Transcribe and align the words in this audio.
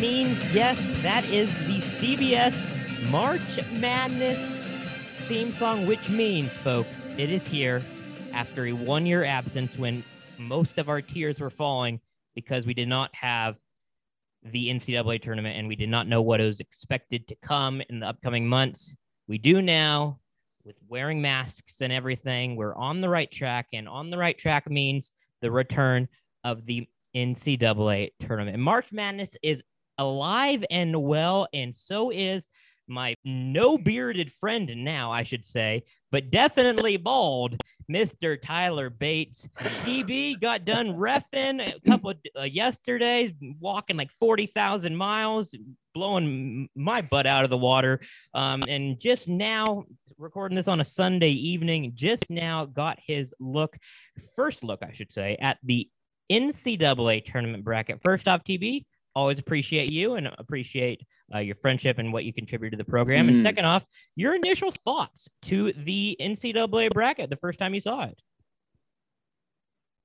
means? 0.00 0.54
Yes, 0.54 0.84
that 1.02 1.24
is 1.26 1.50
the 1.66 1.78
CBS 1.78 3.10
March 3.10 3.40
Madness 3.80 4.62
theme 5.26 5.52
song, 5.52 5.86
which 5.86 6.10
means, 6.10 6.50
folks, 6.50 7.06
it 7.18 7.30
is 7.30 7.46
here 7.46 7.82
after 8.32 8.66
a 8.66 8.72
one 8.72 9.06
year 9.06 9.24
absence 9.24 9.76
when 9.78 10.02
most 10.38 10.78
of 10.78 10.88
our 10.88 11.00
tears 11.00 11.40
were 11.40 11.50
falling 11.50 12.00
because 12.34 12.66
we 12.66 12.74
did 12.74 12.88
not 12.88 13.14
have 13.14 13.56
the 14.42 14.68
NCAA 14.68 15.22
tournament 15.22 15.56
and 15.56 15.68
we 15.68 15.76
did 15.76 15.88
not 15.88 16.08
know 16.08 16.22
what 16.22 16.40
was 16.40 16.60
expected 16.60 17.28
to 17.28 17.36
come 17.36 17.82
in 17.88 18.00
the 18.00 18.08
upcoming 18.08 18.48
months. 18.48 18.96
We 19.28 19.38
do 19.38 19.62
now 19.62 20.18
with 20.64 20.76
wearing 20.88 21.22
masks 21.22 21.80
and 21.80 21.92
everything. 21.92 22.56
We're 22.56 22.74
on 22.74 23.00
the 23.00 23.08
right 23.08 23.30
track, 23.30 23.68
and 23.72 23.88
on 23.88 24.10
the 24.10 24.18
right 24.18 24.36
track 24.36 24.70
means 24.70 25.10
the 25.40 25.50
return 25.50 26.08
of 26.44 26.66
the 26.66 26.88
NCAA 27.14 28.10
tournament. 28.20 28.58
March 28.58 28.92
Madness 28.92 29.36
is 29.42 29.62
alive 30.02 30.64
and 30.70 31.00
well, 31.02 31.46
and 31.54 31.74
so 31.74 32.10
is 32.10 32.48
my 32.88 33.14
no 33.24 33.78
bearded 33.78 34.32
friend 34.32 34.70
now, 34.76 35.12
I 35.12 35.22
should 35.22 35.44
say, 35.44 35.84
but 36.10 36.30
definitely 36.30 36.96
bald, 36.96 37.56
Mr. 37.90 38.40
Tyler 38.40 38.90
Bates. 38.90 39.48
TB 39.58 40.40
got 40.40 40.64
done 40.64 40.88
refing 40.88 41.74
a 41.74 41.80
couple 41.88 42.10
of, 42.10 42.18
uh, 42.38 42.42
yesterday, 42.42 43.34
walking 43.60 43.96
like 43.96 44.10
40,000 44.18 44.96
miles, 44.96 45.54
blowing 45.94 46.68
my 46.74 47.02
butt 47.02 47.26
out 47.26 47.44
of 47.44 47.50
the 47.50 47.56
water. 47.56 48.00
Um, 48.34 48.64
and 48.68 48.98
just 49.00 49.28
now, 49.28 49.84
recording 50.18 50.56
this 50.56 50.68
on 50.68 50.80
a 50.80 50.84
Sunday 50.84 51.30
evening, 51.30 51.92
just 51.94 52.30
now 52.30 52.64
got 52.64 52.98
his 53.04 53.32
look, 53.40 53.76
first 54.36 54.64
look, 54.64 54.82
I 54.82 54.92
should 54.92 55.12
say, 55.12 55.36
at 55.40 55.58
the 55.62 55.88
NCAA 56.30 57.24
tournament 57.24 57.64
bracket. 57.64 58.00
First 58.02 58.28
off, 58.28 58.44
TB, 58.44 58.84
always 59.14 59.38
appreciate 59.38 59.90
you 59.90 60.14
and 60.14 60.28
appreciate 60.38 61.06
uh, 61.34 61.38
your 61.38 61.56
friendship 61.56 61.98
and 61.98 62.12
what 62.12 62.24
you 62.24 62.32
contribute 62.32 62.70
to 62.70 62.76
the 62.76 62.84
program. 62.84 63.26
Mm. 63.26 63.34
And 63.34 63.42
second 63.42 63.64
off, 63.64 63.84
your 64.16 64.34
initial 64.34 64.72
thoughts 64.84 65.28
to 65.42 65.72
the 65.72 66.16
NCAA 66.20 66.90
bracket 66.90 67.30
the 67.30 67.36
first 67.36 67.58
time 67.58 67.74
you 67.74 67.80
saw 67.80 68.04
it. 68.04 68.18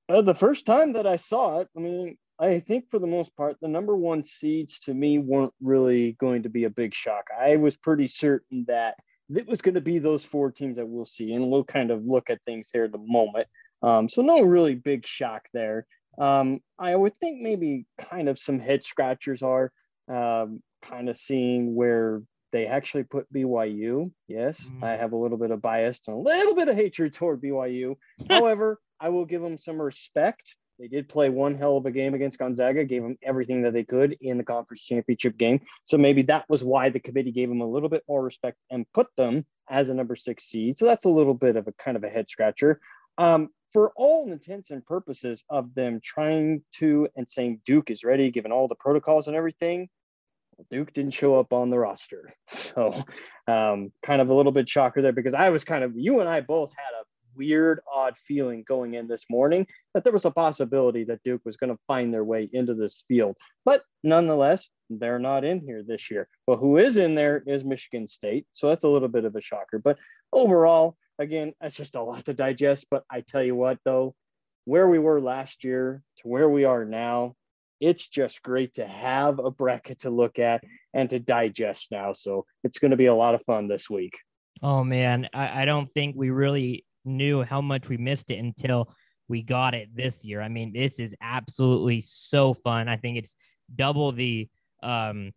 Uh, 0.08 0.22
the 0.22 0.34
first 0.34 0.64
time 0.64 0.94
that 0.94 1.06
I 1.06 1.16
saw 1.16 1.60
it, 1.60 1.68
I 1.76 1.80
mean, 1.80 2.16
I 2.40 2.60
think 2.60 2.90
for 2.90 2.98
the 2.98 3.06
most 3.06 3.36
part, 3.36 3.56
the 3.60 3.68
number 3.68 3.96
one 3.96 4.22
seeds 4.22 4.80
to 4.80 4.94
me 4.94 5.18
weren't 5.18 5.52
really 5.60 6.12
going 6.12 6.44
to 6.44 6.48
be 6.48 6.64
a 6.64 6.70
big 6.70 6.94
shock. 6.94 7.26
I 7.38 7.56
was 7.56 7.76
pretty 7.76 8.06
certain 8.06 8.64
that 8.68 8.94
it 9.28 9.46
was 9.46 9.60
going 9.60 9.74
to 9.74 9.80
be 9.80 9.98
those 9.98 10.24
four 10.24 10.50
teams 10.50 10.78
that 10.78 10.86
we'll 10.86 11.04
see, 11.04 11.34
and 11.34 11.50
we'll 11.50 11.64
kind 11.64 11.90
of 11.90 12.04
look 12.04 12.30
at 12.30 12.40
things 12.46 12.70
here 12.72 12.84
at 12.84 12.92
the 12.92 12.98
moment. 12.98 13.46
Um, 13.82 14.08
so 14.08 14.22
no 14.22 14.40
really 14.40 14.74
big 14.74 15.06
shock 15.06 15.48
there. 15.52 15.86
Um, 16.18 16.60
I 16.78 16.94
would 16.94 17.16
think 17.16 17.40
maybe 17.40 17.86
kind 17.96 18.28
of 18.28 18.38
some 18.38 18.58
head 18.58 18.84
scratchers 18.84 19.42
are 19.42 19.72
um, 20.08 20.62
kind 20.82 21.08
of 21.08 21.16
seeing 21.16 21.74
where 21.74 22.22
they 22.52 22.66
actually 22.66 23.04
put 23.04 23.32
BYU. 23.32 24.10
Yes, 24.26 24.70
mm. 24.70 24.82
I 24.82 24.96
have 24.96 25.12
a 25.12 25.16
little 25.16 25.38
bit 25.38 25.50
of 25.50 25.62
bias 25.62 26.02
and 26.06 26.16
a 26.16 26.20
little 26.20 26.54
bit 26.54 26.68
of 26.68 26.74
hatred 26.74 27.14
toward 27.14 27.42
BYU. 27.42 27.96
However, 28.28 28.80
I 29.00 29.10
will 29.10 29.24
give 29.24 29.42
them 29.42 29.58
some 29.58 29.80
respect. 29.80 30.56
They 30.78 30.88
did 30.88 31.08
play 31.08 31.28
one 31.28 31.56
hell 31.56 31.76
of 31.76 31.86
a 31.86 31.90
game 31.90 32.14
against 32.14 32.38
Gonzaga, 32.38 32.84
gave 32.84 33.02
them 33.02 33.18
everything 33.22 33.62
that 33.62 33.72
they 33.72 33.82
could 33.82 34.16
in 34.20 34.38
the 34.38 34.44
conference 34.44 34.84
championship 34.84 35.36
game. 35.36 35.60
So 35.84 35.98
maybe 35.98 36.22
that 36.22 36.44
was 36.48 36.64
why 36.64 36.88
the 36.88 37.00
committee 37.00 37.32
gave 37.32 37.48
them 37.48 37.60
a 37.60 37.68
little 37.68 37.88
bit 37.88 38.04
more 38.08 38.22
respect 38.22 38.58
and 38.70 38.86
put 38.94 39.08
them 39.16 39.44
as 39.68 39.88
a 39.88 39.94
number 39.94 40.14
six 40.14 40.44
seed. 40.44 40.78
So 40.78 40.86
that's 40.86 41.04
a 41.04 41.10
little 41.10 41.34
bit 41.34 41.56
of 41.56 41.66
a 41.66 41.72
kind 41.72 41.96
of 41.96 42.04
a 42.04 42.08
head 42.08 42.30
scratcher. 42.30 42.80
Um, 43.18 43.48
for 43.72 43.92
all 43.96 44.30
intents 44.30 44.70
and 44.70 44.84
purposes 44.84 45.44
of 45.50 45.74
them 45.74 46.00
trying 46.02 46.62
to 46.76 47.08
and 47.16 47.28
saying 47.28 47.60
Duke 47.64 47.90
is 47.90 48.04
ready, 48.04 48.30
given 48.30 48.52
all 48.52 48.68
the 48.68 48.74
protocols 48.74 49.28
and 49.28 49.36
everything, 49.36 49.88
Duke 50.70 50.92
didn't 50.92 51.12
show 51.12 51.38
up 51.38 51.52
on 51.52 51.70
the 51.70 51.78
roster. 51.78 52.34
So, 52.48 52.92
um, 53.46 53.92
kind 54.02 54.20
of 54.20 54.28
a 54.28 54.34
little 54.34 54.52
bit 54.52 54.68
shocker 54.68 55.00
there 55.00 55.12
because 55.12 55.34
I 55.34 55.50
was 55.50 55.64
kind 55.64 55.84
of, 55.84 55.92
you 55.96 56.20
and 56.20 56.28
I 56.28 56.40
both 56.40 56.70
had 56.70 57.00
a 57.00 57.04
weird, 57.36 57.80
odd 57.92 58.18
feeling 58.18 58.64
going 58.66 58.94
in 58.94 59.06
this 59.06 59.26
morning 59.30 59.66
that 59.94 60.04
there 60.04 60.12
was 60.12 60.24
a 60.24 60.30
possibility 60.30 61.04
that 61.04 61.22
Duke 61.24 61.42
was 61.44 61.56
going 61.56 61.70
to 61.70 61.78
find 61.86 62.12
their 62.12 62.24
way 62.24 62.48
into 62.52 62.74
this 62.74 63.04
field. 63.08 63.36
But 63.64 63.82
nonetheless, 64.02 64.68
they're 64.90 65.18
not 65.18 65.44
in 65.44 65.60
here 65.60 65.82
this 65.86 66.10
year. 66.10 66.28
But 66.46 66.56
who 66.56 66.76
is 66.76 66.96
in 66.96 67.14
there 67.14 67.42
is 67.46 67.64
Michigan 67.64 68.06
State. 68.06 68.46
So 68.52 68.68
that's 68.68 68.84
a 68.84 68.88
little 68.88 69.08
bit 69.08 69.24
of 69.24 69.36
a 69.36 69.40
shocker. 69.40 69.78
But 69.78 69.98
overall, 70.32 70.96
again, 71.18 71.52
that's 71.60 71.76
just 71.76 71.96
a 71.96 72.02
lot 72.02 72.24
to 72.26 72.34
digest. 72.34 72.86
But 72.90 73.04
I 73.10 73.20
tell 73.20 73.42
you 73.42 73.54
what, 73.54 73.78
though, 73.84 74.14
where 74.64 74.88
we 74.88 74.98
were 74.98 75.20
last 75.20 75.64
year 75.64 76.02
to 76.18 76.28
where 76.28 76.48
we 76.48 76.64
are 76.64 76.84
now, 76.84 77.34
it's 77.80 78.08
just 78.08 78.42
great 78.42 78.74
to 78.74 78.86
have 78.86 79.38
a 79.38 79.50
bracket 79.50 80.00
to 80.00 80.10
look 80.10 80.38
at 80.38 80.64
and 80.94 81.08
to 81.10 81.20
digest 81.20 81.92
now. 81.92 82.12
So 82.12 82.44
it's 82.64 82.78
going 82.78 82.90
to 82.90 82.96
be 82.96 83.06
a 83.06 83.14
lot 83.14 83.34
of 83.34 83.42
fun 83.42 83.68
this 83.68 83.88
week. 83.88 84.18
Oh, 84.62 84.82
man. 84.82 85.28
I, 85.32 85.62
I 85.62 85.64
don't 85.64 85.92
think 85.94 86.16
we 86.16 86.30
really 86.30 86.84
knew 87.04 87.42
how 87.42 87.60
much 87.60 87.88
we 87.88 87.96
missed 87.96 88.30
it 88.30 88.38
until 88.38 88.92
we 89.28 89.42
got 89.42 89.74
it 89.74 89.94
this 89.94 90.24
year. 90.24 90.40
I 90.42 90.48
mean, 90.48 90.72
this 90.72 90.98
is 90.98 91.14
absolutely 91.20 92.00
so 92.00 92.54
fun. 92.54 92.88
I 92.88 92.96
think 92.96 93.18
it's 93.18 93.36
double 93.74 94.10
the, 94.10 94.48
um, 94.82 95.32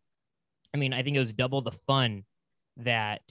I 0.73 0.77
mean, 0.77 0.93
I 0.93 1.03
think 1.03 1.15
it 1.15 1.19
was 1.19 1.33
double 1.33 1.61
the 1.61 1.71
fun 1.71 2.23
that 2.77 3.21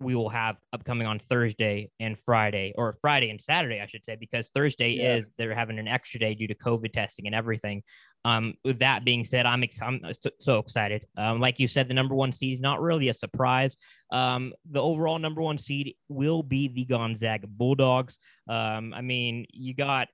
we 0.00 0.14
will 0.14 0.28
have 0.28 0.56
upcoming 0.72 1.06
on 1.06 1.18
Thursday 1.18 1.90
and 2.00 2.18
Friday, 2.18 2.74
or 2.76 2.92
Friday 3.00 3.30
and 3.30 3.40
Saturday, 3.40 3.80
I 3.80 3.86
should 3.86 4.04
say, 4.04 4.16
because 4.18 4.50
Thursday 4.50 4.90
yeah. 4.90 5.16
is 5.16 5.30
they're 5.38 5.54
having 5.54 5.78
an 5.78 5.88
extra 5.88 6.20
day 6.20 6.34
due 6.34 6.48
to 6.48 6.54
COVID 6.54 6.92
testing 6.92 7.26
and 7.26 7.34
everything. 7.34 7.82
Um, 8.24 8.54
with 8.64 8.80
that 8.80 9.04
being 9.04 9.24
said, 9.24 9.46
I'm, 9.46 9.62
ex- 9.62 9.80
I'm 9.80 10.02
so, 10.40 10.58
excited. 10.58 11.06
Um, 11.16 11.40
like 11.40 11.58
you 11.60 11.68
said, 11.68 11.88
the 11.88 11.94
number 11.94 12.14
one 12.14 12.32
seed 12.32 12.54
is 12.54 12.60
not 12.60 12.82
really 12.82 13.08
a 13.08 13.14
surprise. 13.14 13.76
Um, 14.10 14.52
the 14.70 14.82
overall 14.82 15.18
number 15.18 15.40
one 15.40 15.58
seed 15.58 15.94
will 16.08 16.42
be 16.42 16.68
the 16.68 16.84
Gonzaga 16.84 17.46
Bulldogs. 17.46 18.18
Um, 18.48 18.92
I 18.92 19.00
mean, 19.00 19.46
you 19.52 19.74
got 19.74 20.08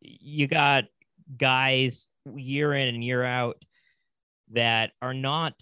you 0.00 0.46
got 0.46 0.84
guys 1.36 2.06
year 2.34 2.72
in 2.72 2.88
and 2.88 3.04
year 3.04 3.24
out 3.24 3.62
that 4.52 4.92
are 5.02 5.14
not 5.14 5.54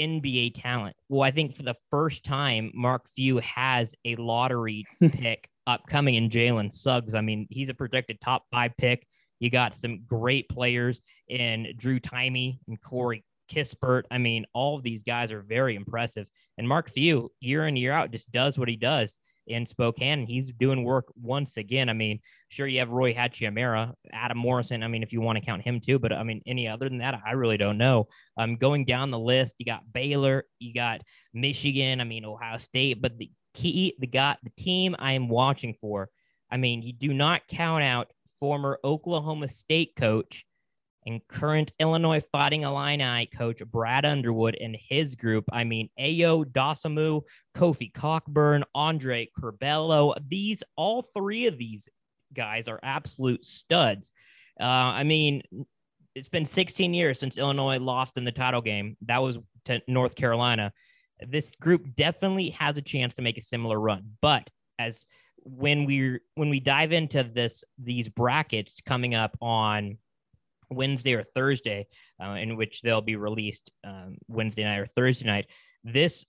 NBA 0.00 0.60
talent. 0.60 0.96
Well, 1.08 1.22
I 1.22 1.30
think 1.30 1.54
for 1.54 1.62
the 1.62 1.76
first 1.90 2.24
time, 2.24 2.70
Mark 2.74 3.08
Few 3.14 3.38
has 3.38 3.94
a 4.04 4.16
lottery 4.16 4.84
pick 5.00 5.48
upcoming 5.66 6.14
in 6.14 6.30
Jalen 6.30 6.72
Suggs. 6.72 7.14
I 7.14 7.20
mean, 7.20 7.46
he's 7.50 7.68
a 7.68 7.74
projected 7.74 8.20
top 8.20 8.44
five 8.50 8.72
pick. 8.78 9.06
You 9.40 9.50
got 9.50 9.74
some 9.74 10.04
great 10.06 10.48
players 10.48 11.02
in 11.28 11.74
Drew 11.76 12.00
Timme 12.00 12.58
and 12.68 12.80
Corey 12.80 13.24
Kispert. 13.52 14.04
I 14.10 14.18
mean, 14.18 14.46
all 14.54 14.76
of 14.76 14.82
these 14.82 15.02
guys 15.02 15.30
are 15.30 15.42
very 15.42 15.76
impressive. 15.76 16.26
And 16.58 16.68
Mark 16.68 16.90
Few, 16.90 17.30
year 17.40 17.66
in, 17.66 17.76
year 17.76 17.92
out, 17.92 18.12
just 18.12 18.30
does 18.32 18.58
what 18.58 18.68
he 18.68 18.76
does 18.76 19.18
in 19.46 19.66
Spokane. 19.66 20.26
He's 20.26 20.50
doing 20.52 20.84
work 20.84 21.06
once 21.20 21.56
again. 21.56 21.88
I 21.88 21.92
mean, 21.92 22.20
sure, 22.48 22.66
you 22.66 22.78
have 22.80 22.90
Roy 22.90 23.14
Hachimura, 23.14 23.94
Adam 24.12 24.38
Morrison. 24.38 24.82
I 24.82 24.88
mean, 24.88 25.02
if 25.02 25.12
you 25.12 25.20
want 25.20 25.38
to 25.38 25.44
count 25.44 25.62
him 25.62 25.80
too, 25.80 25.98
but 25.98 26.12
I 26.12 26.22
mean, 26.22 26.42
any 26.46 26.68
other 26.68 26.88
than 26.88 26.98
that, 26.98 27.20
I 27.26 27.32
really 27.32 27.56
don't 27.56 27.78
know. 27.78 28.08
Um, 28.36 28.56
going 28.56 28.84
down 28.84 29.10
the 29.10 29.18
list, 29.18 29.56
you 29.58 29.66
got 29.66 29.92
Baylor, 29.92 30.44
you 30.58 30.74
got 30.74 31.00
Michigan. 31.32 32.00
I 32.00 32.04
mean, 32.04 32.24
Ohio 32.24 32.58
State, 32.58 33.00
but 33.00 33.18
the 33.18 33.30
key, 33.54 33.94
the 33.98 34.06
got 34.06 34.38
the 34.42 34.52
team 34.56 34.96
I 34.98 35.12
am 35.12 35.28
watching 35.28 35.74
for. 35.80 36.08
I 36.50 36.56
mean, 36.56 36.82
you 36.82 36.92
do 36.92 37.12
not 37.12 37.48
count 37.48 37.82
out 37.82 38.08
former 38.38 38.78
Oklahoma 38.84 39.48
State 39.48 39.94
coach 39.96 40.44
and 41.06 41.26
current 41.28 41.72
Illinois 41.78 42.22
Fighting 42.32 42.62
Illini 42.62 43.26
coach 43.26 43.62
Brad 43.70 44.04
Underwood 44.04 44.56
and 44.60 44.76
his 44.88 45.14
group. 45.14 45.44
I 45.52 45.64
mean, 45.64 45.88
Ayo 45.98 46.44
Dosunmu, 46.44 47.22
Kofi 47.56 47.92
Cockburn, 47.92 48.64
Andre 48.74 49.28
Curbelo. 49.38 50.16
These, 50.28 50.62
all 50.76 51.02
three 51.16 51.46
of 51.46 51.56
these 51.56 51.88
guys 52.34 52.68
are 52.68 52.80
absolute 52.82 53.46
studs. 53.46 54.10
Uh, 54.60 54.64
I 54.64 55.04
mean, 55.04 55.42
it's 56.14 56.28
been 56.28 56.46
16 56.46 56.92
years 56.94 57.20
since 57.20 57.38
Illinois 57.38 57.78
lost 57.78 58.16
in 58.16 58.24
the 58.24 58.32
title 58.32 58.62
game. 58.62 58.96
That 59.02 59.22
was 59.22 59.38
to 59.66 59.80
North 59.86 60.14
Carolina. 60.14 60.72
This 61.20 61.52
group 61.60 61.94
definitely 61.94 62.50
has 62.50 62.76
a 62.76 62.82
chance 62.82 63.14
to 63.14 63.22
make 63.22 63.38
a 63.38 63.42
similar 63.42 63.78
run, 63.78 64.12
but 64.20 64.48
as 64.78 65.06
when 65.38 65.84
we 65.84 66.18
when 66.34 66.50
we 66.50 66.60
dive 66.60 66.92
into 66.92 67.22
this 67.22 67.62
these 67.78 68.08
brackets 68.08 68.82
coming 68.84 69.14
up 69.14 69.36
on 69.40 69.96
Wednesday 70.70 71.14
or 71.14 71.24
Thursday, 71.34 71.86
uh, 72.22 72.30
in 72.30 72.56
which 72.56 72.82
they'll 72.82 73.00
be 73.00 73.16
released 73.16 73.70
um, 73.84 74.16
Wednesday 74.28 74.64
night 74.64 74.78
or 74.78 74.86
Thursday 74.96 75.26
night. 75.26 75.46
This 75.84 76.24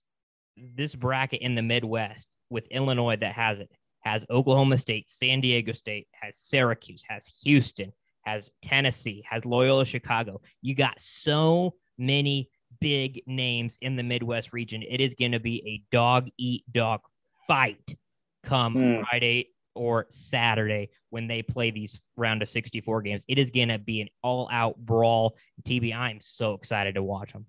this 0.74 0.94
bracket 0.94 1.40
in 1.40 1.54
the 1.54 1.62
Midwest 1.62 2.34
with 2.50 2.66
Illinois 2.70 3.16
that 3.16 3.32
has 3.34 3.58
it 3.58 3.70
has 4.00 4.24
Oklahoma 4.30 4.78
State, 4.78 5.10
San 5.10 5.40
Diego 5.40 5.72
State, 5.72 6.08
has 6.12 6.36
Syracuse, 6.36 7.02
has 7.08 7.26
Houston, 7.44 7.92
has 8.22 8.50
Tennessee, 8.62 9.24
has 9.28 9.44
Loyola 9.44 9.84
Chicago. 9.84 10.40
You 10.62 10.74
got 10.74 11.00
so 11.00 11.74
many 11.98 12.48
big 12.80 13.22
names 13.26 13.76
in 13.80 13.96
the 13.96 14.02
Midwest 14.02 14.52
region. 14.52 14.82
It 14.82 15.00
is 15.00 15.14
going 15.14 15.32
to 15.32 15.40
be 15.40 15.62
a 15.66 15.94
dog 15.94 16.28
eat 16.38 16.64
dog 16.72 17.00
fight 17.46 17.96
come 18.44 18.74
mm. 18.74 19.04
Friday 19.08 19.48
or 19.78 20.06
Saturday 20.10 20.90
when 21.10 21.26
they 21.28 21.42
play 21.42 21.70
these 21.70 21.98
round 22.16 22.42
of 22.42 22.48
64 22.48 23.02
games. 23.02 23.24
It 23.28 23.38
is 23.38 23.50
going 23.50 23.68
to 23.68 23.78
be 23.78 24.00
an 24.00 24.08
all 24.22 24.48
out 24.52 24.76
brawl. 24.76 25.36
TB, 25.62 25.94
I'm 25.94 26.18
so 26.20 26.54
excited 26.54 26.96
to 26.96 27.02
watch 27.02 27.32
them. 27.32 27.46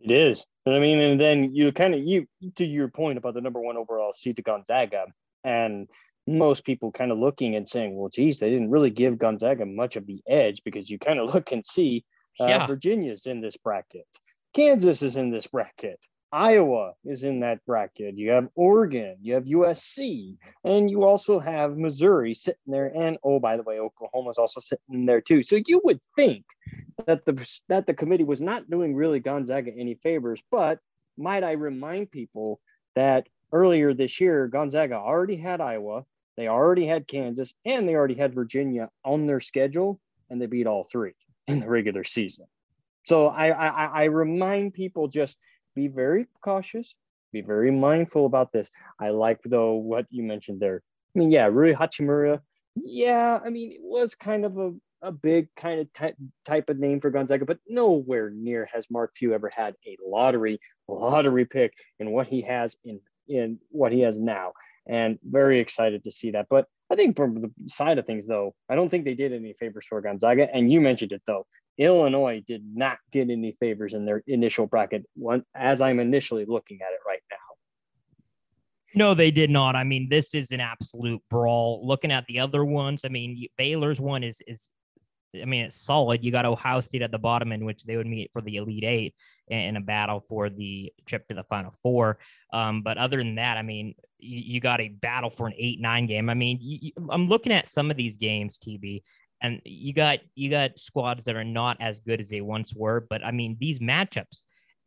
It 0.00 0.12
is. 0.12 0.44
I 0.66 0.78
mean, 0.78 1.00
and 1.00 1.20
then 1.20 1.54
you 1.54 1.72
kind 1.72 1.94
of, 1.94 2.00
you, 2.00 2.26
to 2.56 2.64
your 2.64 2.88
point 2.88 3.18
about 3.18 3.34
the 3.34 3.40
number 3.40 3.60
one 3.60 3.76
overall 3.76 4.12
seed 4.12 4.36
to 4.36 4.42
Gonzaga, 4.42 5.06
and 5.42 5.88
most 6.26 6.64
people 6.64 6.92
kind 6.92 7.10
of 7.10 7.18
looking 7.18 7.56
and 7.56 7.66
saying, 7.66 7.96
well, 7.96 8.10
geez, 8.10 8.38
they 8.38 8.50
didn't 8.50 8.70
really 8.70 8.90
give 8.90 9.18
Gonzaga 9.18 9.64
much 9.64 9.96
of 9.96 10.06
the 10.06 10.20
edge 10.28 10.62
because 10.62 10.90
you 10.90 10.98
kind 10.98 11.18
of 11.18 11.34
look 11.34 11.52
and 11.52 11.64
see 11.64 12.04
uh, 12.40 12.46
yeah. 12.46 12.66
Virginia's 12.66 13.26
in 13.26 13.40
this 13.40 13.56
bracket. 13.56 14.06
Kansas 14.54 15.02
is 15.02 15.16
in 15.16 15.30
this 15.30 15.46
bracket. 15.46 15.98
Iowa 16.30 16.92
is 17.04 17.24
in 17.24 17.40
that 17.40 17.64
bracket. 17.64 18.18
You 18.18 18.30
have 18.30 18.48
Oregon, 18.54 19.16
you 19.22 19.34
have 19.34 19.44
USC, 19.44 20.36
and 20.64 20.90
you 20.90 21.04
also 21.04 21.38
have 21.38 21.78
Missouri 21.78 22.34
sitting 22.34 22.60
there. 22.66 22.92
And 22.94 23.16
oh, 23.24 23.40
by 23.40 23.56
the 23.56 23.62
way, 23.62 23.78
Oklahoma 23.78 24.30
is 24.30 24.38
also 24.38 24.60
sitting 24.60 24.94
in 24.94 25.06
there 25.06 25.22
too. 25.22 25.42
So 25.42 25.58
you 25.66 25.80
would 25.84 26.00
think 26.16 26.44
that 27.06 27.24
the 27.24 27.60
that 27.68 27.86
the 27.86 27.94
committee 27.94 28.24
was 28.24 28.42
not 28.42 28.68
doing 28.68 28.94
really 28.94 29.20
Gonzaga 29.20 29.72
any 29.74 29.94
favors. 29.94 30.42
But 30.50 30.80
might 31.16 31.44
I 31.44 31.52
remind 31.52 32.10
people 32.10 32.60
that 32.94 33.26
earlier 33.52 33.94
this 33.94 34.20
year, 34.20 34.48
Gonzaga 34.48 34.96
already 34.96 35.36
had 35.36 35.62
Iowa, 35.62 36.04
they 36.36 36.48
already 36.48 36.84
had 36.84 37.08
Kansas, 37.08 37.54
and 37.64 37.88
they 37.88 37.94
already 37.94 38.14
had 38.14 38.34
Virginia 38.34 38.90
on 39.02 39.26
their 39.26 39.40
schedule, 39.40 39.98
and 40.28 40.40
they 40.40 40.46
beat 40.46 40.66
all 40.66 40.84
three 40.84 41.14
in 41.46 41.60
the 41.60 41.68
regular 41.68 42.04
season. 42.04 42.44
So 43.04 43.28
I 43.28 43.48
I, 43.48 43.86
I 43.86 44.04
remind 44.04 44.74
people 44.74 45.08
just 45.08 45.38
be 45.78 45.86
very 45.86 46.26
cautious, 46.42 46.96
be 47.32 47.40
very 47.40 47.70
mindful 47.70 48.26
about 48.26 48.52
this. 48.52 48.68
I 49.00 49.10
like 49.10 49.40
though 49.44 49.74
what 49.74 50.06
you 50.10 50.24
mentioned 50.24 50.60
there. 50.60 50.82
I 51.14 51.18
mean, 51.18 51.30
yeah, 51.30 51.46
Rui 51.46 51.72
Hachimura, 51.72 52.40
yeah, 52.74 53.38
I 53.44 53.50
mean, 53.50 53.70
it 53.72 53.80
was 53.82 54.14
kind 54.14 54.44
of 54.44 54.58
a, 54.58 54.72
a 55.02 55.12
big 55.12 55.48
kind 55.54 55.80
of 55.80 55.92
ty- 55.92 56.14
type 56.44 56.68
of 56.68 56.78
name 56.78 57.00
for 57.00 57.10
Gonzaga, 57.10 57.44
but 57.44 57.58
nowhere 57.68 58.30
near 58.30 58.68
has 58.72 58.90
Mark 58.90 59.12
Few 59.16 59.32
ever 59.34 59.50
had 59.54 59.74
a 59.86 59.96
lottery 60.04 60.58
lottery 60.88 61.44
pick 61.44 61.74
in 62.00 62.10
what 62.10 62.26
he 62.26 62.40
has 62.42 62.76
in 62.84 63.00
in 63.28 63.58
what 63.70 63.92
he 63.92 64.00
has 64.00 64.18
now. 64.18 64.52
And 64.88 65.18
very 65.22 65.60
excited 65.60 66.02
to 66.04 66.10
see 66.10 66.30
that. 66.32 66.46
But 66.48 66.66
I 66.90 66.96
think 66.96 67.16
from 67.16 67.42
the 67.42 67.50
side 67.66 67.98
of 67.98 68.06
things, 68.06 68.26
though, 68.26 68.54
I 68.70 68.74
don't 68.74 68.88
think 68.88 69.04
they 69.04 69.14
did 69.14 69.32
any 69.32 69.52
favors 69.60 69.86
for 69.86 70.00
Gonzaga. 70.00 70.48
And 70.52 70.72
you 70.72 70.80
mentioned 70.80 71.12
it 71.12 71.22
though. 71.26 71.46
Illinois 71.78 72.42
did 72.46 72.64
not 72.74 72.98
get 73.12 73.30
any 73.30 73.56
favors 73.60 73.94
in 73.94 74.04
their 74.04 74.22
initial 74.26 74.66
bracket 74.66 75.04
one 75.14 75.44
as 75.54 75.80
I'm 75.80 76.00
initially 76.00 76.44
looking 76.44 76.80
at 76.82 76.92
it 76.92 77.00
right 77.06 77.22
now. 77.30 77.36
No, 78.94 79.14
they 79.14 79.30
did 79.30 79.50
not. 79.50 79.76
I 79.76 79.84
mean, 79.84 80.08
this 80.08 80.34
is 80.34 80.50
an 80.50 80.60
absolute 80.60 81.22
brawl. 81.30 81.86
Looking 81.86 82.10
at 82.10 82.26
the 82.26 82.40
other 82.40 82.64
ones, 82.64 83.02
I 83.04 83.08
mean, 83.08 83.46
Baylor's 83.56 84.00
one 84.00 84.24
is 84.24 84.42
is 84.46 84.68
I 85.34 85.44
mean, 85.44 85.66
it's 85.66 85.80
solid. 85.80 86.24
You 86.24 86.32
got 86.32 86.46
Ohio 86.46 86.80
State 86.80 87.02
at 87.02 87.10
the 87.10 87.18
bottom, 87.18 87.52
in 87.52 87.64
which 87.64 87.84
they 87.84 87.96
would 87.96 88.06
meet 88.06 88.30
for 88.32 88.40
the 88.40 88.56
Elite 88.56 88.84
Eight 88.84 89.14
in 89.48 89.76
a 89.76 89.80
battle 89.80 90.24
for 90.28 90.48
the 90.48 90.92
trip 91.06 91.28
to 91.28 91.34
the 91.34 91.44
Final 91.44 91.74
Four. 91.82 92.18
Um, 92.52 92.82
but 92.82 92.98
other 92.98 93.18
than 93.18 93.34
that, 93.36 93.58
I 93.58 93.62
mean, 93.62 93.94
you, 94.18 94.54
you, 94.54 94.60
got 94.60 94.80
a 94.80 94.88
battle 94.88 95.30
for 95.30 95.46
an 95.46 95.54
eight-nine 95.58 96.06
game. 96.06 96.30
I 96.30 96.34
mean, 96.34 96.58
you, 96.60 96.92
I'm 97.10 97.28
looking 97.28 97.52
at 97.52 97.68
some 97.68 97.90
of 97.90 97.96
these 97.96 98.16
games, 98.16 98.58
TB, 98.58 99.02
and 99.42 99.60
you 99.64 99.92
got 99.92 100.20
you 100.34 100.50
got 100.50 100.78
squads 100.78 101.24
that 101.24 101.36
are 101.36 101.44
not 101.44 101.76
as 101.80 102.00
good 102.00 102.20
as 102.20 102.28
they 102.28 102.40
once 102.40 102.74
were. 102.74 103.06
But 103.08 103.24
I 103.24 103.30
mean, 103.30 103.56
these 103.60 103.78
matchups 103.78 104.42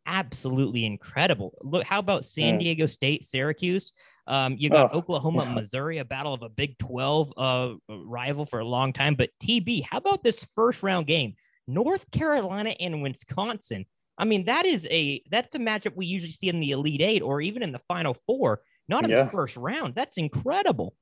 absolutely 0.06 0.84
incredible. 0.84 1.54
Look, 1.62 1.84
how 1.84 1.98
about 1.98 2.26
San 2.26 2.58
Diego 2.58 2.86
State, 2.86 3.24
Syracuse? 3.24 3.92
Um, 4.26 4.56
you 4.58 4.70
got 4.70 4.92
oh, 4.92 4.98
Oklahoma, 4.98 5.44
yeah. 5.44 5.54
Missouri, 5.54 5.98
a 5.98 6.04
battle 6.04 6.34
of 6.34 6.42
a 6.42 6.48
Big 6.48 6.78
12 6.78 7.32
uh, 7.36 7.74
rival 7.88 8.46
for 8.46 8.60
a 8.60 8.64
long 8.64 8.92
time. 8.92 9.14
But 9.14 9.30
TB, 9.42 9.84
how 9.90 9.98
about 9.98 10.22
this 10.22 10.44
first 10.54 10.82
round 10.82 11.06
game? 11.06 11.34
North 11.66 12.10
Carolina 12.10 12.70
and 12.80 13.02
Wisconsin. 13.02 13.86
I 14.18 14.24
mean, 14.24 14.44
that 14.44 14.66
is 14.66 14.86
a 14.90 15.22
that's 15.30 15.54
a 15.54 15.58
matchup 15.58 15.96
we 15.96 16.06
usually 16.06 16.32
see 16.32 16.48
in 16.48 16.60
the 16.60 16.72
Elite 16.72 17.00
Eight 17.00 17.22
or 17.22 17.40
even 17.40 17.62
in 17.62 17.72
the 17.72 17.80
Final 17.88 18.16
Four, 18.26 18.60
not 18.88 19.04
in 19.04 19.10
yeah. 19.10 19.24
the 19.24 19.30
first 19.30 19.56
round. 19.56 19.94
That's 19.94 20.18
incredible. 20.18 20.94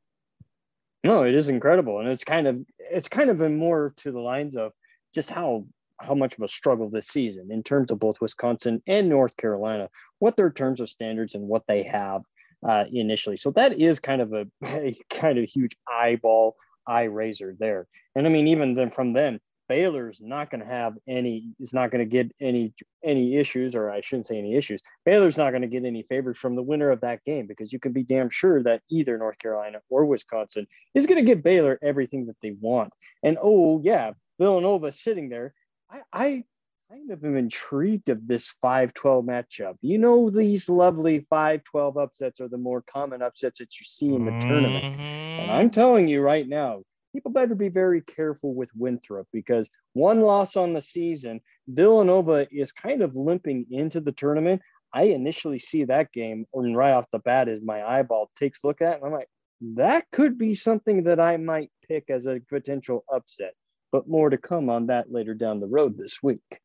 No, 1.02 1.22
it 1.22 1.34
is 1.34 1.48
incredible, 1.48 2.00
and 2.00 2.08
it's 2.08 2.24
kind 2.24 2.46
of 2.46 2.58
it's 2.78 3.08
kind 3.08 3.30
of 3.30 3.38
been 3.38 3.56
more 3.56 3.94
to 3.98 4.12
the 4.12 4.20
lines 4.20 4.56
of 4.56 4.72
just 5.14 5.30
how 5.30 5.64
how 6.00 6.14
much 6.14 6.34
of 6.34 6.42
a 6.42 6.48
struggle 6.48 6.88
this 6.88 7.08
season 7.08 7.50
in 7.50 7.62
terms 7.62 7.90
of 7.90 7.98
both 7.98 8.20
Wisconsin 8.20 8.82
and 8.86 9.08
North 9.08 9.36
Carolina, 9.36 9.88
what 10.18 10.36
their 10.36 10.50
terms 10.50 10.80
of 10.80 10.88
standards 10.88 11.34
and 11.34 11.46
what 11.46 11.62
they 11.68 11.82
have 11.82 12.22
uh, 12.66 12.84
initially. 12.90 13.36
So 13.36 13.50
that 13.52 13.78
is 13.78 14.00
kind 14.00 14.22
of 14.22 14.32
a, 14.32 14.46
a 14.64 14.96
kind 15.10 15.38
of 15.38 15.44
huge 15.44 15.76
eyeball 15.90 16.56
eye 16.86 17.04
raiser 17.04 17.54
there. 17.58 17.86
And 18.14 18.26
I 18.26 18.30
mean, 18.30 18.48
even 18.48 18.74
then 18.74 18.90
from 18.90 19.12
them, 19.12 19.40
Baylor's 19.70 20.20
not 20.20 20.50
going 20.50 20.62
to 20.62 20.66
have 20.66 20.98
any 21.06 21.54
is 21.60 21.72
not 21.72 21.92
going 21.92 22.04
to 22.04 22.10
get 22.10 22.32
any 22.40 22.74
any 23.04 23.36
issues, 23.36 23.76
or 23.76 23.88
I 23.88 24.00
shouldn't 24.00 24.26
say 24.26 24.36
any 24.36 24.56
issues. 24.56 24.80
Baylor's 25.04 25.38
not 25.38 25.50
going 25.50 25.62
to 25.62 25.68
get 25.68 25.84
any 25.84 26.02
favors 26.02 26.36
from 26.36 26.56
the 26.56 26.62
winner 26.62 26.90
of 26.90 27.00
that 27.02 27.24
game 27.24 27.46
because 27.46 27.72
you 27.72 27.78
can 27.78 27.92
be 27.92 28.02
damn 28.02 28.30
sure 28.30 28.64
that 28.64 28.82
either 28.90 29.16
North 29.16 29.38
Carolina 29.38 29.78
or 29.88 30.04
Wisconsin 30.06 30.66
is 30.94 31.06
going 31.06 31.24
to 31.24 31.30
give 31.30 31.44
Baylor 31.44 31.78
everything 31.82 32.26
that 32.26 32.36
they 32.42 32.50
want. 32.60 32.92
And 33.22 33.38
oh 33.40 33.80
yeah, 33.84 34.10
Villanova 34.40 34.90
sitting 34.90 35.28
there 35.28 35.54
I, 35.90 36.02
I 36.12 36.44
kind 36.90 37.10
of 37.10 37.24
am 37.24 37.36
intrigued 37.36 38.08
of 38.08 38.26
this 38.26 38.54
5-12 38.62 39.24
matchup. 39.24 39.74
You 39.80 39.98
know, 39.98 40.30
these 40.30 40.68
lovely 40.68 41.26
5-12 41.32 42.02
upsets 42.02 42.40
are 42.40 42.48
the 42.48 42.58
more 42.58 42.82
common 42.82 43.22
upsets 43.22 43.60
that 43.60 43.78
you 43.78 43.84
see 43.84 44.14
in 44.14 44.24
the 44.24 44.32
mm-hmm. 44.32 44.48
tournament. 44.48 44.84
And 44.84 45.00
mm-hmm. 45.48 45.50
I'm 45.50 45.70
telling 45.70 46.08
you 46.08 46.20
right 46.20 46.48
now, 46.48 46.82
people 47.12 47.30
better 47.30 47.54
be 47.54 47.68
very 47.68 48.00
careful 48.00 48.54
with 48.54 48.70
Winthrop 48.74 49.26
because 49.32 49.70
one 49.92 50.20
loss 50.20 50.56
on 50.56 50.72
the 50.72 50.80
season, 50.80 51.40
Villanova 51.68 52.46
is 52.50 52.72
kind 52.72 53.02
of 53.02 53.16
limping 53.16 53.66
into 53.70 54.00
the 54.00 54.12
tournament. 54.12 54.62
I 54.92 55.04
initially 55.04 55.58
see 55.58 55.84
that 55.84 56.12
game, 56.12 56.46
and 56.52 56.76
right 56.76 56.92
off 56.92 57.06
the 57.12 57.20
bat, 57.20 57.48
as 57.48 57.60
my 57.62 57.82
eyeball 57.82 58.30
takes 58.36 58.64
look 58.64 58.82
at, 58.82 58.96
and 58.96 59.04
I'm 59.04 59.12
like, 59.12 59.28
that 59.76 60.04
could 60.10 60.38
be 60.38 60.54
something 60.54 61.04
that 61.04 61.20
I 61.20 61.36
might 61.36 61.70
pick 61.86 62.10
as 62.10 62.26
a 62.26 62.40
potential 62.48 63.04
upset 63.12 63.52
but 63.92 64.08
more 64.08 64.30
to 64.30 64.38
come 64.38 64.70
on 64.70 64.86
that 64.86 65.12
later 65.12 65.34
down 65.34 65.60
the 65.60 65.66
road 65.66 65.96
this 65.96 66.22
week. 66.22 66.60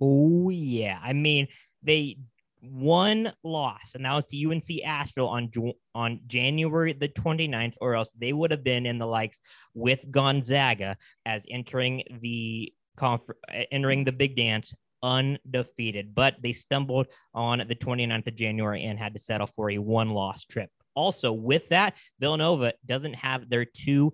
Oh, 0.00 0.48
yeah. 0.50 0.98
I 1.02 1.12
mean, 1.12 1.48
they 1.82 2.16
one 2.60 3.32
loss, 3.42 3.94
and 3.94 4.04
that 4.04 4.14
was 4.14 4.26
to 4.26 4.50
UNC 4.50 4.84
Asheville 4.84 5.28
on 5.28 5.50
on 5.94 6.20
January 6.26 6.92
the 6.92 7.08
29th, 7.08 7.74
or 7.80 7.94
else 7.94 8.10
they 8.18 8.32
would 8.32 8.50
have 8.50 8.64
been 8.64 8.86
in 8.86 8.98
the 8.98 9.06
likes 9.06 9.40
with 9.74 10.10
Gonzaga 10.10 10.96
as 11.26 11.46
entering 11.50 12.02
the 12.20 12.72
conf- 12.96 13.22
eh, 13.48 13.64
entering 13.72 14.04
the 14.04 14.12
big 14.12 14.36
dance 14.36 14.74
undefeated. 15.02 16.14
But 16.14 16.36
they 16.42 16.52
stumbled 16.52 17.06
on 17.34 17.64
the 17.66 17.74
29th 17.74 18.26
of 18.26 18.34
January 18.34 18.84
and 18.84 18.98
had 18.98 19.14
to 19.14 19.18
settle 19.18 19.48
for 19.56 19.70
a 19.70 19.78
one 19.78 20.10
loss 20.10 20.44
trip. 20.44 20.70
Also, 20.94 21.32
with 21.32 21.68
that, 21.70 21.94
Villanova 22.18 22.74
doesn't 22.84 23.14
have 23.14 23.48
their 23.48 23.64
two 23.64 24.12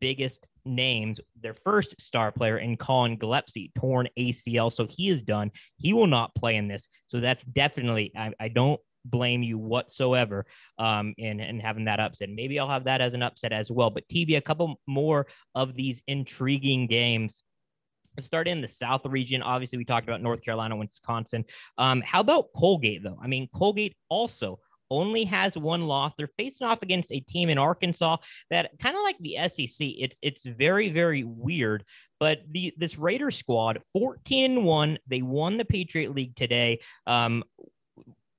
biggest 0.00 0.46
names 0.64 1.20
their 1.40 1.54
first 1.54 2.00
star 2.00 2.32
player 2.32 2.58
in 2.58 2.76
Collin 2.76 3.16
Gillespie, 3.16 3.72
torn 3.78 4.08
ACL. 4.18 4.72
So 4.72 4.86
he 4.88 5.08
is 5.08 5.22
done. 5.22 5.50
He 5.76 5.92
will 5.92 6.06
not 6.06 6.34
play 6.34 6.56
in 6.56 6.68
this. 6.68 6.88
So 7.08 7.20
that's 7.20 7.44
definitely, 7.44 8.12
I, 8.16 8.32
I 8.40 8.48
don't 8.48 8.80
blame 9.04 9.42
you 9.42 9.58
whatsoever 9.58 10.46
um, 10.78 11.14
in, 11.18 11.40
in 11.40 11.60
having 11.60 11.84
that 11.86 12.00
upset. 12.00 12.30
Maybe 12.30 12.58
I'll 12.58 12.68
have 12.68 12.84
that 12.84 13.00
as 13.00 13.14
an 13.14 13.22
upset 13.22 13.52
as 13.52 13.70
well. 13.70 13.90
But 13.90 14.08
TV, 14.08 14.36
a 14.36 14.40
couple 14.40 14.80
more 14.86 15.26
of 15.54 15.74
these 15.74 16.02
intriguing 16.06 16.86
games. 16.86 17.42
Let's 18.16 18.26
start 18.26 18.48
in 18.48 18.60
the 18.60 18.68
South 18.68 19.06
region. 19.06 19.42
Obviously, 19.42 19.78
we 19.78 19.84
talked 19.84 20.08
about 20.08 20.20
North 20.20 20.42
Carolina, 20.42 20.76
Wisconsin. 20.76 21.44
Um, 21.78 22.02
how 22.04 22.20
about 22.20 22.48
Colgate, 22.56 23.02
though? 23.02 23.18
I 23.22 23.28
mean, 23.28 23.48
Colgate 23.54 23.96
also 24.08 24.58
only 24.90 25.24
has 25.24 25.56
one 25.56 25.86
loss. 25.86 26.14
They're 26.14 26.30
facing 26.36 26.66
off 26.66 26.82
against 26.82 27.12
a 27.12 27.20
team 27.20 27.48
in 27.48 27.58
Arkansas 27.58 28.18
that 28.50 28.70
kind 28.80 28.96
of 28.96 29.02
like 29.02 29.18
the 29.18 29.36
SEC. 29.48 29.86
It's 29.98 30.18
it's 30.22 30.44
very 30.44 30.90
very 30.90 31.24
weird. 31.24 31.84
But 32.18 32.40
the 32.50 32.74
this 32.76 32.98
Raider 32.98 33.30
squad, 33.30 33.80
14 33.94 34.58
and 34.58 34.64
one, 34.64 34.98
they 35.06 35.22
won 35.22 35.56
the 35.56 35.64
Patriot 35.64 36.14
League 36.14 36.36
today. 36.36 36.80
Um, 37.06 37.44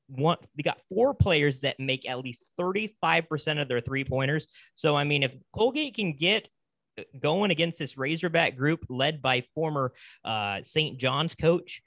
one 0.07 0.37
they 0.55 0.63
got 0.63 0.81
four 0.89 1.13
players 1.13 1.61
that 1.61 1.79
make 1.79 2.07
at 2.07 2.19
least 2.19 2.45
35% 2.59 3.61
of 3.61 3.67
their 3.67 3.81
three 3.81 4.03
pointers. 4.03 4.47
So 4.75 4.95
I 4.95 5.03
mean, 5.03 5.23
if 5.23 5.31
Colgate 5.55 5.95
can 5.95 6.13
get 6.13 6.47
going 7.19 7.51
against 7.51 7.79
this 7.79 7.97
Razorback 7.97 8.57
group 8.57 8.85
led 8.89 9.21
by 9.21 9.43
former 9.55 9.93
uh, 10.25 10.59
St. 10.63 10.97
John's 10.97 11.35
coach, 11.35 11.81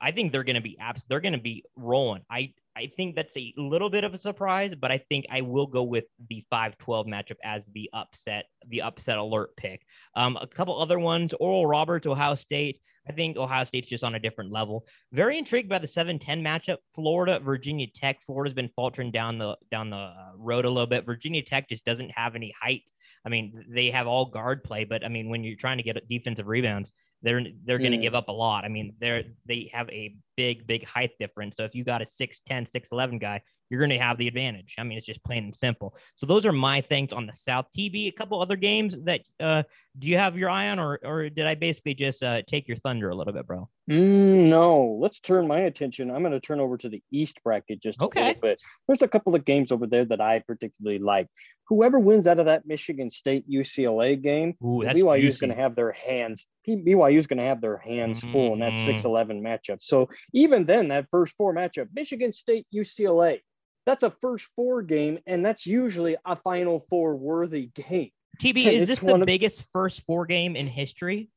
I 0.00 0.12
think 0.12 0.32
they're 0.32 0.44
going 0.44 0.56
to 0.56 0.62
be 0.62 0.78
abs- 0.78 1.04
they're 1.08 1.20
going 1.20 1.32
to 1.32 1.38
be 1.38 1.64
rolling. 1.76 2.22
I 2.30 2.54
I 2.76 2.92
think 2.96 3.16
that's 3.16 3.36
a 3.36 3.54
little 3.56 3.88
bit 3.88 4.04
of 4.04 4.12
a 4.12 4.20
surprise, 4.20 4.74
but 4.78 4.92
I 4.92 4.98
think 4.98 5.24
I 5.30 5.40
will 5.40 5.66
go 5.66 5.82
with 5.82 6.04
the 6.28 6.44
5-12 6.52 7.06
matchup 7.06 7.36
as 7.42 7.66
the 7.68 7.88
upset, 7.94 8.44
the 8.68 8.82
upset 8.82 9.16
alert 9.16 9.56
pick. 9.56 9.82
Um, 10.14 10.36
a 10.40 10.46
couple 10.46 10.80
other 10.80 10.98
ones: 10.98 11.32
Oral 11.40 11.66
Roberts, 11.66 12.06
Ohio 12.06 12.34
State. 12.34 12.80
I 13.08 13.12
think 13.12 13.36
Ohio 13.36 13.64
State's 13.64 13.88
just 13.88 14.04
on 14.04 14.16
a 14.16 14.20
different 14.20 14.52
level. 14.52 14.84
Very 15.12 15.38
intrigued 15.38 15.68
by 15.68 15.78
the 15.78 15.86
7-10 15.86 16.42
matchup. 16.42 16.78
Florida, 16.94 17.38
Virginia 17.38 17.86
Tech. 17.94 18.18
Florida's 18.26 18.54
been 18.54 18.70
faltering 18.74 19.12
down 19.12 19.38
the 19.38 19.56
down 19.70 19.90
the 19.90 19.96
uh, 19.96 20.32
road 20.36 20.64
a 20.64 20.70
little 20.70 20.88
bit. 20.88 21.06
Virginia 21.06 21.42
Tech 21.42 21.68
just 21.68 21.84
doesn't 21.84 22.10
have 22.10 22.34
any 22.34 22.52
height. 22.60 22.82
I 23.24 23.28
mean, 23.28 23.64
they 23.68 23.90
have 23.90 24.06
all 24.06 24.26
guard 24.26 24.64
play, 24.64 24.84
but 24.84 25.04
I 25.04 25.08
mean, 25.08 25.28
when 25.28 25.44
you're 25.44 25.56
trying 25.56 25.78
to 25.78 25.82
get 25.82 26.08
defensive 26.08 26.46
rebounds, 26.46 26.92
they're 27.26 27.42
they're 27.64 27.78
going 27.78 27.90
to 27.90 27.98
mm. 27.98 28.02
give 28.02 28.14
up 28.14 28.28
a 28.28 28.32
lot. 28.32 28.64
I 28.64 28.68
mean, 28.68 28.94
they're 29.00 29.24
they 29.46 29.68
have 29.74 29.90
a 29.90 30.14
big 30.36 30.64
big 30.66 30.86
height 30.86 31.10
difference. 31.18 31.56
So 31.56 31.64
if 31.64 31.74
you 31.74 31.82
got 31.82 32.00
a 32.00 32.04
6'10, 32.04 32.38
6'11 32.48 33.20
guy, 33.20 33.42
you're 33.68 33.80
going 33.80 33.90
to 33.90 33.98
have 33.98 34.16
the 34.16 34.28
advantage. 34.28 34.76
I 34.78 34.84
mean, 34.84 34.96
it's 34.96 35.06
just 35.06 35.24
plain 35.24 35.42
and 35.42 35.56
simple. 35.56 35.96
So 36.14 36.24
those 36.26 36.46
are 36.46 36.52
my 36.52 36.80
things 36.82 37.12
on 37.12 37.26
the 37.26 37.32
South 37.32 37.66
TV. 37.76 38.06
A 38.06 38.12
couple 38.12 38.40
other 38.40 38.54
games 38.54 38.96
that 39.02 39.22
uh, 39.40 39.64
do 39.98 40.06
you 40.06 40.18
have 40.18 40.36
your 40.36 40.50
eye 40.50 40.68
on, 40.68 40.78
or 40.78 40.98
or 41.04 41.28
did 41.28 41.46
I 41.46 41.54
basically 41.54 41.94
just 41.94 42.22
uh, 42.22 42.42
take 42.46 42.68
your 42.68 42.76
thunder 42.78 43.10
a 43.10 43.14
little 43.14 43.32
bit, 43.32 43.46
bro? 43.46 43.68
Mm, 43.90 44.48
no, 44.48 44.98
let's 45.00 45.20
turn 45.20 45.46
my 45.46 45.60
attention. 45.60 46.10
I'm 46.10 46.22
going 46.22 46.32
to 46.32 46.40
turn 46.40 46.60
over 46.60 46.76
to 46.78 46.88
the 46.88 47.02
East 47.10 47.42
bracket 47.42 47.80
just 47.80 48.02
okay. 48.02 48.20
a 48.20 48.24
little 48.26 48.42
bit. 48.42 48.60
There's 48.86 49.02
a 49.02 49.08
couple 49.08 49.34
of 49.34 49.44
games 49.44 49.72
over 49.72 49.86
there 49.86 50.04
that 50.04 50.20
I 50.20 50.40
particularly 50.40 50.98
like. 50.98 51.28
Whoever 51.68 51.98
wins 51.98 52.28
out 52.28 52.38
of 52.38 52.46
that 52.46 52.66
Michigan 52.66 53.10
State 53.10 53.48
UCLA 53.50 54.20
game, 54.20 54.54
Ooh, 54.62 54.82
BYU 54.84 55.28
is 55.28 55.38
going 55.38 55.50
to 55.50 55.56
have 55.56 55.74
their 55.74 55.92
hands. 55.92 56.46
BYU 56.68 57.16
is 57.16 57.26
going 57.26 57.38
to 57.38 57.44
have 57.44 57.60
their 57.60 57.78
hands 57.78 58.20
mm-hmm. 58.20 58.32
full 58.32 58.52
in 58.52 58.60
that 58.60 58.74
6-11 58.74 59.40
matchup. 59.40 59.82
So 59.82 60.08
even 60.32 60.64
then, 60.64 60.88
that 60.88 61.06
first 61.10 61.36
four 61.36 61.54
matchup, 61.54 61.88
Michigan 61.92 62.30
State 62.30 62.66
UCLA, 62.72 63.40
that's 63.86 64.02
a 64.02 64.10
first 64.20 64.50
four 64.56 64.82
game, 64.82 65.20
and 65.26 65.46
that's 65.46 65.64
usually 65.64 66.16
a 66.24 66.36
Final 66.36 66.80
Four 66.80 67.16
worthy 67.16 67.70
game. 67.74 68.10
TB, 68.40 68.66
is 68.72 68.88
this 68.88 69.00
the 69.00 69.14
of, 69.14 69.22
biggest 69.22 69.64
first 69.72 70.02
four 70.02 70.26
game 70.26 70.56
in 70.56 70.66
history? 70.66 71.30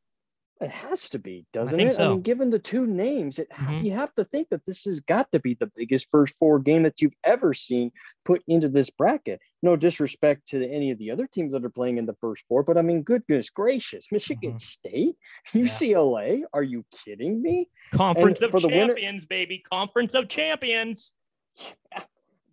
It 0.61 0.71
has 0.71 1.07
to 1.09 1.19
be, 1.19 1.45
doesn't 1.53 1.79
it? 1.79 1.95
So. 1.95 2.03
I 2.03 2.07
mean, 2.09 2.21
given 2.21 2.49
the 2.49 2.59
two 2.59 2.85
names, 2.85 3.39
it, 3.39 3.49
mm-hmm. 3.49 3.85
you 3.85 3.93
have 3.93 4.13
to 4.15 4.25
think 4.25 4.49
that 4.49 4.65
this 4.65 4.83
has 4.83 4.99
got 4.99 5.31
to 5.31 5.39
be 5.39 5.53
the 5.53 5.71
biggest 5.73 6.09
first 6.11 6.37
four 6.37 6.59
game 6.59 6.83
that 6.83 7.01
you've 7.01 7.13
ever 7.23 7.53
seen 7.53 7.93
put 8.25 8.43
into 8.45 8.67
this 8.67 8.89
bracket. 8.89 9.39
No 9.63 9.77
disrespect 9.77 10.49
to 10.49 10.69
any 10.69 10.91
of 10.91 10.97
the 10.97 11.11
other 11.11 11.27
teams 11.27 11.53
that 11.53 11.63
are 11.63 11.69
playing 11.69 11.97
in 11.97 12.05
the 12.05 12.15
first 12.19 12.43
four, 12.49 12.63
but 12.63 12.77
I 12.77 12.81
mean, 12.81 13.03
goodness 13.03 13.49
gracious, 13.49 14.11
Michigan 14.11 14.51
mm-hmm. 14.51 14.57
State, 14.57 15.15
UCLA, 15.53 16.39
yeah. 16.39 16.45
are 16.51 16.63
you 16.63 16.83
kidding 17.05 17.41
me? 17.41 17.69
Conference 17.93 18.39
and 18.41 18.53
of 18.53 18.61
Champions, 18.61 18.95
winner, 18.95 19.21
baby, 19.29 19.63
Conference 19.71 20.13
of 20.13 20.27
Champions. 20.27 21.13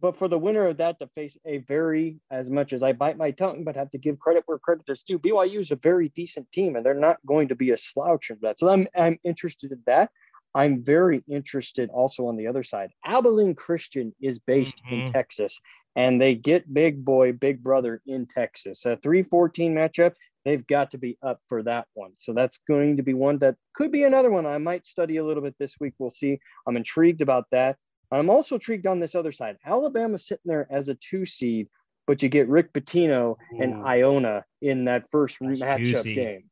But 0.00 0.16
for 0.16 0.28
the 0.28 0.38
winner 0.38 0.66
of 0.66 0.76
that 0.78 0.98
to 1.00 1.06
face 1.08 1.36
a 1.46 1.58
very, 1.58 2.18
as 2.30 2.50
much 2.50 2.72
as 2.72 2.82
I 2.82 2.92
bite 2.92 3.16
my 3.16 3.30
tongue, 3.30 3.64
but 3.64 3.76
have 3.76 3.90
to 3.90 3.98
give 3.98 4.18
credit 4.18 4.42
where 4.46 4.58
credit 4.58 4.84
is 4.88 5.02
due, 5.02 5.18
BYU 5.18 5.60
is 5.60 5.70
a 5.70 5.76
very 5.76 6.10
decent 6.10 6.50
team, 6.52 6.76
and 6.76 6.84
they're 6.84 6.94
not 6.94 7.18
going 7.26 7.48
to 7.48 7.54
be 7.54 7.70
a 7.70 7.76
slouch 7.76 8.30
in 8.30 8.38
that. 8.42 8.58
So 8.58 8.68
I'm 8.68 8.86
I'm 8.96 9.18
interested 9.24 9.72
in 9.72 9.82
that. 9.86 10.10
I'm 10.54 10.82
very 10.82 11.22
interested 11.28 11.90
also 11.90 12.26
on 12.26 12.36
the 12.36 12.46
other 12.46 12.62
side. 12.62 12.90
Abilene 13.04 13.54
Christian 13.54 14.14
is 14.22 14.38
based 14.38 14.82
mm-hmm. 14.84 15.02
in 15.02 15.06
Texas, 15.06 15.60
and 15.96 16.20
they 16.20 16.34
get 16.34 16.72
big 16.72 17.04
boy, 17.04 17.32
big 17.32 17.62
brother 17.62 18.00
in 18.06 18.26
Texas. 18.26 18.86
A 18.86 18.96
314 18.96 19.74
matchup, 19.74 20.14
they've 20.46 20.66
got 20.66 20.90
to 20.92 20.98
be 20.98 21.18
up 21.22 21.40
for 21.48 21.62
that 21.64 21.88
one. 21.92 22.12
So 22.14 22.32
that's 22.32 22.60
going 22.66 22.96
to 22.96 23.02
be 23.02 23.12
one 23.12 23.38
that 23.38 23.56
could 23.74 23.92
be 23.92 24.04
another 24.04 24.30
one 24.30 24.46
I 24.46 24.58
might 24.58 24.86
study 24.86 25.18
a 25.18 25.24
little 25.24 25.42
bit 25.42 25.56
this 25.58 25.76
week. 25.78 25.92
We'll 25.98 26.08
see. 26.08 26.38
I'm 26.66 26.76
intrigued 26.76 27.20
about 27.20 27.44
that. 27.50 27.76
I'm 28.12 28.30
also 28.30 28.56
intrigued 28.56 28.86
on 28.86 29.00
this 29.00 29.14
other 29.14 29.32
side. 29.32 29.56
Alabama 29.64 30.18
sitting 30.18 30.44
there 30.46 30.66
as 30.70 30.88
a 30.88 30.94
two 30.94 31.24
seed, 31.24 31.68
but 32.06 32.22
you 32.22 32.28
get 32.28 32.48
Rick 32.48 32.72
Pitino 32.72 33.36
and 33.58 33.74
mm. 33.74 33.86
Iona 33.86 34.44
in 34.62 34.84
that 34.84 35.10
first 35.10 35.38
that's 35.40 35.60
matchup 35.60 36.04
juicy. 36.04 36.14
game. 36.14 36.44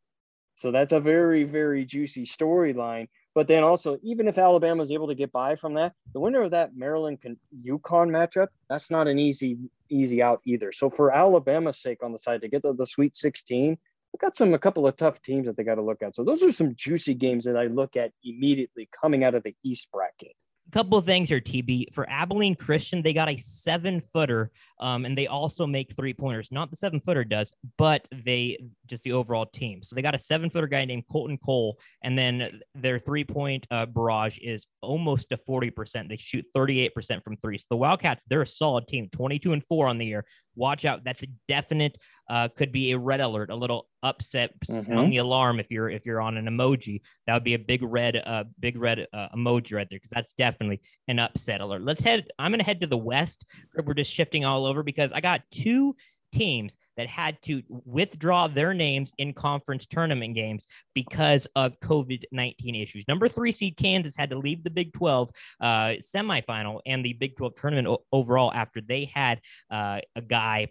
So 0.56 0.70
that's 0.70 0.92
a 0.92 1.00
very, 1.00 1.44
very 1.44 1.84
juicy 1.84 2.24
storyline. 2.24 3.08
But 3.34 3.48
then 3.48 3.64
also, 3.64 3.98
even 4.02 4.28
if 4.28 4.38
Alabama 4.38 4.82
is 4.82 4.92
able 4.92 5.08
to 5.08 5.14
get 5.14 5.32
by 5.32 5.56
from 5.56 5.74
that, 5.74 5.92
the 6.12 6.20
winner 6.20 6.42
of 6.42 6.52
that 6.52 6.76
Maryland 6.76 7.18
UConn 7.20 8.10
matchup, 8.10 8.46
that's 8.68 8.90
not 8.90 9.08
an 9.08 9.18
easy, 9.18 9.58
easy 9.88 10.22
out 10.22 10.40
either. 10.46 10.70
So 10.70 10.88
for 10.88 11.12
Alabama's 11.12 11.82
sake 11.82 12.04
on 12.04 12.12
the 12.12 12.18
side 12.18 12.42
to 12.42 12.48
get 12.48 12.62
to 12.62 12.72
the 12.72 12.86
Sweet 12.86 13.16
16, 13.16 13.76
we've 14.12 14.20
got 14.20 14.36
some 14.36 14.54
a 14.54 14.58
couple 14.58 14.86
of 14.86 14.96
tough 14.96 15.20
teams 15.22 15.46
that 15.46 15.56
they 15.56 15.64
got 15.64 15.74
to 15.76 15.82
look 15.82 16.02
at. 16.02 16.14
So 16.14 16.22
those 16.22 16.44
are 16.44 16.52
some 16.52 16.76
juicy 16.76 17.14
games 17.14 17.44
that 17.46 17.56
I 17.56 17.66
look 17.66 17.96
at 17.96 18.12
immediately 18.22 18.88
coming 19.00 19.24
out 19.24 19.34
of 19.34 19.42
the 19.42 19.56
East 19.64 19.90
bracket 19.90 20.36
couple 20.74 20.98
of 20.98 21.04
things 21.04 21.28
here, 21.28 21.40
TB. 21.40 21.94
For 21.94 22.04
Abilene 22.10 22.56
Christian, 22.56 23.00
they 23.00 23.12
got 23.12 23.28
a 23.28 23.38
seven 23.38 24.02
footer, 24.12 24.50
um, 24.80 25.04
and 25.04 25.16
they 25.16 25.28
also 25.28 25.68
make 25.68 25.94
three 25.94 26.12
pointers. 26.12 26.48
Not 26.50 26.68
the 26.68 26.76
seven 26.76 27.00
footer 27.00 27.22
does, 27.22 27.52
but 27.78 28.08
they 28.12 28.58
just 28.88 29.04
the 29.04 29.12
overall 29.12 29.46
team. 29.46 29.84
So 29.84 29.94
they 29.94 30.02
got 30.02 30.16
a 30.16 30.18
seven 30.18 30.50
footer 30.50 30.66
guy 30.66 30.84
named 30.84 31.04
Kolton 31.10 31.38
Kohl, 31.38 31.78
and 32.02 32.18
then 32.18 32.60
their 32.74 32.98
three 32.98 33.22
point 33.22 33.68
uh, 33.70 33.86
barrage 33.86 34.36
is 34.38 34.66
almost 34.82 35.28
to 35.28 35.36
40%. 35.36 36.08
They 36.08 36.16
shoot 36.16 36.44
38% 36.56 37.22
from 37.22 37.36
three. 37.36 37.56
So 37.56 37.66
the 37.70 37.76
Wildcats, 37.76 38.24
they're 38.28 38.42
a 38.42 38.46
solid 38.46 38.88
team, 38.88 39.08
22 39.12 39.52
and 39.52 39.64
four 39.68 39.86
on 39.86 39.98
the 39.98 40.06
year. 40.06 40.24
Watch 40.56 40.84
out. 40.84 41.04
That's 41.04 41.22
a 41.22 41.26
definite 41.48 41.98
uh, 42.28 42.48
could 42.48 42.72
be 42.72 42.92
a 42.92 42.98
red 42.98 43.20
alert, 43.20 43.50
a 43.50 43.54
little 43.54 43.86
upset, 44.02 44.52
mm-hmm. 44.60 44.96
on 44.96 45.10
the 45.10 45.18
alarm 45.18 45.60
if 45.60 45.66
you're 45.70 45.90
if 45.90 46.06
you're 46.06 46.20
on 46.20 46.36
an 46.36 46.46
emoji. 46.46 47.02
That 47.26 47.34
would 47.34 47.44
be 47.44 47.54
a 47.54 47.58
big 47.58 47.82
red, 47.82 48.16
uh, 48.16 48.44
big 48.60 48.78
red 48.78 49.06
uh, 49.12 49.28
emoji 49.36 49.74
right 49.74 49.86
there 49.88 49.98
because 49.98 50.10
that's 50.10 50.32
definitely 50.34 50.80
an 51.08 51.18
upset 51.18 51.60
alert. 51.60 51.82
Let's 51.82 52.02
head. 52.02 52.26
I'm 52.38 52.50
gonna 52.50 52.64
head 52.64 52.80
to 52.80 52.86
the 52.86 52.96
west. 52.96 53.44
We're 53.76 53.94
just 53.94 54.12
shifting 54.12 54.44
all 54.44 54.64
over 54.64 54.82
because 54.82 55.12
I 55.12 55.20
got 55.20 55.42
two 55.50 55.96
teams 56.34 56.76
that 56.96 57.06
had 57.08 57.36
to 57.42 57.62
withdraw 57.68 58.46
their 58.46 58.74
names 58.74 59.12
in 59.18 59.32
conference 59.32 59.86
tournament 59.86 60.34
games 60.34 60.66
because 60.94 61.46
of 61.56 61.78
COVID 61.80 62.24
19 62.32 62.74
issues. 62.74 63.04
Number 63.08 63.28
three 63.28 63.52
seed 63.52 63.76
Kansas 63.76 64.16
had 64.16 64.30
to 64.30 64.38
leave 64.38 64.64
the 64.64 64.70
Big 64.70 64.92
12 64.92 65.30
uh, 65.60 65.66
semifinal 66.00 66.80
and 66.86 67.04
the 67.04 67.14
Big 67.14 67.36
12 67.36 67.54
tournament 67.54 67.88
o- 67.88 68.04
overall 68.12 68.52
after 68.52 68.80
they 68.80 69.10
had 69.12 69.40
uh, 69.70 70.00
a 70.16 70.22
guy 70.22 70.68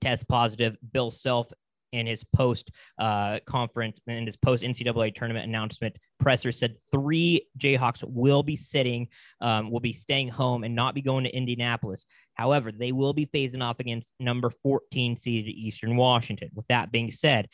test 0.00 0.28
positive. 0.28 0.76
Bill 0.92 1.10
Self 1.10 1.52
in 1.92 2.06
his 2.06 2.24
post 2.34 2.70
uh, 2.98 3.38
conference 3.46 4.00
in 4.06 4.26
his 4.26 4.36
post 4.36 4.64
NCAA 4.64 5.14
tournament 5.14 5.46
announcement 5.46 5.96
presser 6.18 6.52
said 6.52 6.76
three 6.90 7.46
Jayhawks 7.58 8.02
will 8.04 8.42
be 8.42 8.56
sitting, 8.56 9.08
um, 9.40 9.70
will 9.70 9.80
be 9.80 9.92
staying 9.92 10.28
home 10.28 10.64
and 10.64 10.74
not 10.74 10.94
be 10.94 11.02
going 11.02 11.24
to 11.24 11.36
Indianapolis. 11.36 12.06
However, 12.34 12.72
they 12.72 12.92
will 12.92 13.12
be 13.12 13.26
phasing 13.26 13.62
off 13.62 13.80
against 13.80 14.14
number 14.18 14.50
14 14.62 15.16
seeded 15.16 15.50
Eastern 15.54 15.96
Washington. 15.96 16.50
With 16.54 16.66
that 16.68 16.90
being 16.90 17.10
said, 17.10 17.48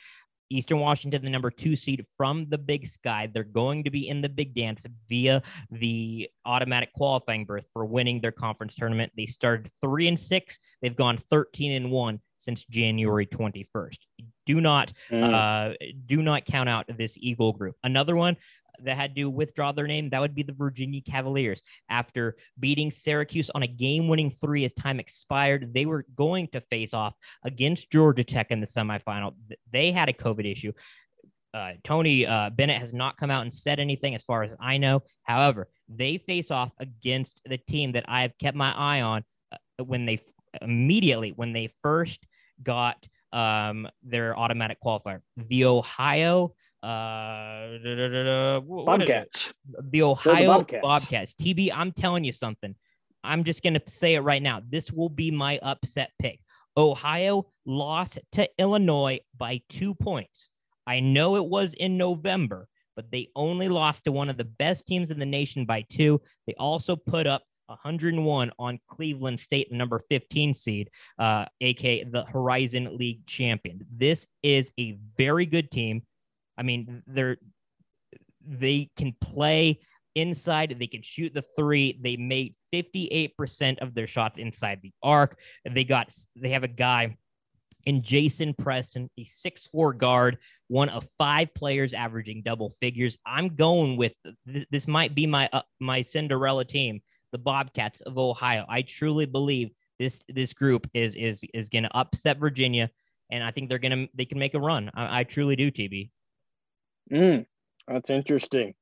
Eastern 0.50 0.78
Washington, 0.78 1.22
the 1.22 1.30
number 1.30 1.50
two 1.50 1.76
seed 1.76 2.04
from 2.16 2.46
the 2.48 2.58
Big 2.58 2.86
Sky. 2.86 3.28
They're 3.32 3.44
going 3.44 3.84
to 3.84 3.90
be 3.90 4.08
in 4.08 4.20
the 4.20 4.28
Big 4.28 4.54
Dance 4.54 4.84
via 5.08 5.42
the 5.70 6.28
automatic 6.44 6.92
qualifying 6.92 7.44
berth 7.44 7.66
for 7.72 7.84
winning 7.84 8.20
their 8.20 8.32
conference 8.32 8.74
tournament. 8.74 9.12
They 9.16 9.26
started 9.26 9.70
three 9.82 10.08
and 10.08 10.18
six. 10.18 10.58
They've 10.82 10.96
gone 10.96 11.18
13 11.18 11.72
and 11.72 11.90
one 11.90 12.20
since 12.36 12.64
January 12.64 13.26
21st. 13.26 13.98
Do 14.46 14.60
not 14.60 14.92
mm. 15.10 15.34
uh, 15.34 15.74
do 16.06 16.22
not 16.22 16.46
count 16.46 16.68
out 16.68 16.86
this 16.96 17.16
Eagle 17.18 17.52
group. 17.52 17.76
Another 17.84 18.16
one 18.16 18.36
that 18.84 18.96
had 18.96 19.14
to 19.16 19.26
withdraw 19.26 19.72
their 19.72 19.86
name, 19.86 20.10
that 20.10 20.20
would 20.20 20.34
be 20.34 20.42
the 20.42 20.52
Virginia 20.52 21.00
Cavaliers. 21.00 21.60
After 21.88 22.36
beating 22.58 22.90
Syracuse 22.90 23.50
on 23.54 23.62
a 23.62 23.66
game 23.66 24.08
winning 24.08 24.30
three 24.30 24.64
as 24.64 24.72
time 24.72 25.00
expired, 25.00 25.72
they 25.74 25.86
were 25.86 26.04
going 26.16 26.48
to 26.48 26.60
face 26.62 26.94
off 26.94 27.14
against 27.44 27.90
Georgia 27.90 28.24
Tech 28.24 28.50
in 28.50 28.60
the 28.60 28.66
semifinal. 28.66 29.34
They 29.72 29.92
had 29.92 30.08
a 30.08 30.12
COVID 30.12 30.50
issue. 30.50 30.72
Uh, 31.54 31.72
Tony 31.82 32.26
uh, 32.26 32.50
Bennett 32.50 32.80
has 32.80 32.92
not 32.92 33.16
come 33.16 33.30
out 33.30 33.42
and 33.42 33.52
said 33.52 33.80
anything 33.80 34.14
as 34.14 34.22
far 34.22 34.42
as 34.42 34.52
I 34.60 34.76
know. 34.76 35.02
However, 35.22 35.68
they 35.88 36.18
face 36.18 36.50
off 36.50 36.70
against 36.78 37.40
the 37.46 37.56
team 37.56 37.92
that 37.92 38.04
I've 38.06 38.36
kept 38.38 38.56
my 38.56 38.72
eye 38.72 39.00
on 39.00 39.24
uh, 39.52 39.84
when 39.84 40.04
they 40.04 40.20
immediately, 40.60 41.32
when 41.34 41.52
they 41.52 41.70
first 41.82 42.26
got 42.62 43.06
um, 43.32 43.88
their 44.02 44.38
automatic 44.38 44.78
qualifier. 44.84 45.20
The 45.36 45.64
Ohio 45.64 46.54
uh, 46.82 48.60
Bobcats. 48.60 49.54
The 49.90 50.02
Ohio 50.02 50.58
Bobcats. 50.58 50.82
Bobcats. 50.82 51.34
TB, 51.34 51.70
I'm 51.74 51.92
telling 51.92 52.24
you 52.24 52.32
something. 52.32 52.74
I'm 53.24 53.44
just 53.44 53.62
going 53.62 53.74
to 53.74 53.82
say 53.88 54.14
it 54.14 54.20
right 54.20 54.42
now. 54.42 54.62
This 54.68 54.92
will 54.92 55.08
be 55.08 55.30
my 55.30 55.58
upset 55.62 56.10
pick. 56.20 56.40
Ohio 56.76 57.46
lost 57.66 58.18
to 58.32 58.48
Illinois 58.58 59.18
by 59.36 59.60
two 59.68 59.94
points. 59.94 60.50
I 60.86 61.00
know 61.00 61.36
it 61.36 61.44
was 61.44 61.74
in 61.74 61.98
November, 61.98 62.68
but 62.94 63.10
they 63.10 63.28
only 63.34 63.68
lost 63.68 64.04
to 64.04 64.12
one 64.12 64.28
of 64.28 64.36
the 64.36 64.44
best 64.44 64.86
teams 64.86 65.10
in 65.10 65.18
the 65.18 65.26
nation 65.26 65.66
by 65.66 65.84
two. 65.90 66.20
They 66.46 66.54
also 66.54 66.96
put 66.96 67.26
up 67.26 67.42
101 67.66 68.50
on 68.58 68.80
Cleveland 68.88 69.40
State, 69.40 69.70
the 69.70 69.76
number 69.76 70.02
15 70.08 70.54
seed, 70.54 70.90
uh, 71.18 71.44
aka 71.60 72.04
the 72.04 72.24
Horizon 72.24 72.96
League 72.96 73.26
champion. 73.26 73.84
This 73.94 74.26
is 74.42 74.72
a 74.78 74.98
very 75.16 75.46
good 75.46 75.70
team. 75.70 76.02
I 76.58 76.62
mean, 76.62 77.02
they're 77.06 77.38
they 78.46 78.90
can 78.96 79.14
play 79.20 79.80
inside. 80.14 80.76
They 80.78 80.86
can 80.86 81.02
shoot 81.02 81.32
the 81.34 81.42
three. 81.42 81.98
They 82.02 82.16
made 82.16 82.54
58% 82.72 83.78
of 83.78 83.94
their 83.94 84.06
shots 84.06 84.38
inside 84.38 84.80
the 84.82 84.92
arc. 85.02 85.38
They 85.64 85.84
got 85.84 86.12
they 86.36 86.50
have 86.50 86.64
a 86.64 86.68
guy 86.68 87.16
in 87.84 88.02
Jason 88.02 88.54
Preston, 88.54 89.08
a 89.16 89.24
six-four 89.24 89.94
guard, 89.94 90.38
one 90.66 90.88
of 90.88 91.06
five 91.16 91.54
players 91.54 91.94
averaging 91.94 92.42
double 92.44 92.70
figures. 92.80 93.16
I'm 93.24 93.54
going 93.54 93.96
with 93.96 94.12
this, 94.44 94.88
might 94.88 95.14
be 95.14 95.26
my 95.26 95.48
uh, 95.52 95.62
my 95.80 96.02
Cinderella 96.02 96.64
team, 96.64 97.00
the 97.32 97.38
Bobcats 97.38 98.00
of 98.02 98.18
Ohio. 98.18 98.66
I 98.68 98.82
truly 98.82 99.26
believe 99.26 99.70
this 99.98 100.20
this 100.28 100.52
group 100.52 100.88
is 100.92 101.14
is 101.14 101.42
is 101.54 101.68
going 101.68 101.84
to 101.84 101.96
upset 101.96 102.38
Virginia, 102.38 102.90
and 103.30 103.42
I 103.42 103.52
think 103.52 103.68
they're 103.68 103.78
going 103.78 104.06
to 104.06 104.08
they 104.14 104.24
can 104.24 104.38
make 104.38 104.54
a 104.54 104.60
run. 104.60 104.90
I, 104.94 105.20
I 105.20 105.24
truly 105.24 105.56
do, 105.56 105.70
TB. 105.70 106.10
Mm, 107.12 107.46
that's 107.86 108.10
interesting. 108.10 108.74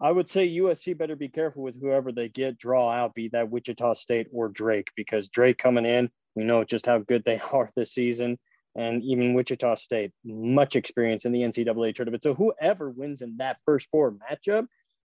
I 0.00 0.10
would 0.10 0.28
say 0.28 0.48
USC 0.48 0.96
better 0.96 1.14
be 1.14 1.28
careful 1.28 1.62
with 1.62 1.80
whoever 1.80 2.10
they 2.10 2.28
get 2.28 2.58
draw 2.58 2.90
out, 2.90 3.14
be 3.14 3.28
that 3.28 3.50
Wichita 3.50 3.94
State 3.94 4.28
or 4.32 4.48
Drake, 4.48 4.88
because 4.96 5.28
Drake 5.28 5.58
coming 5.58 5.84
in, 5.84 6.10
we 6.34 6.44
know 6.44 6.64
just 6.64 6.86
how 6.86 6.98
good 6.98 7.24
they 7.24 7.38
are 7.52 7.70
this 7.76 7.92
season. 7.92 8.38
And 8.76 9.02
even 9.02 9.34
Wichita 9.34 9.74
State, 9.74 10.12
much 10.24 10.76
experience 10.76 11.24
in 11.24 11.32
the 11.32 11.40
NCAA 11.42 11.94
tournament. 11.94 12.22
So 12.22 12.34
whoever 12.34 12.90
wins 12.90 13.20
in 13.20 13.36
that 13.38 13.58
first 13.66 13.88
four 13.90 14.12
matchup, 14.12 14.66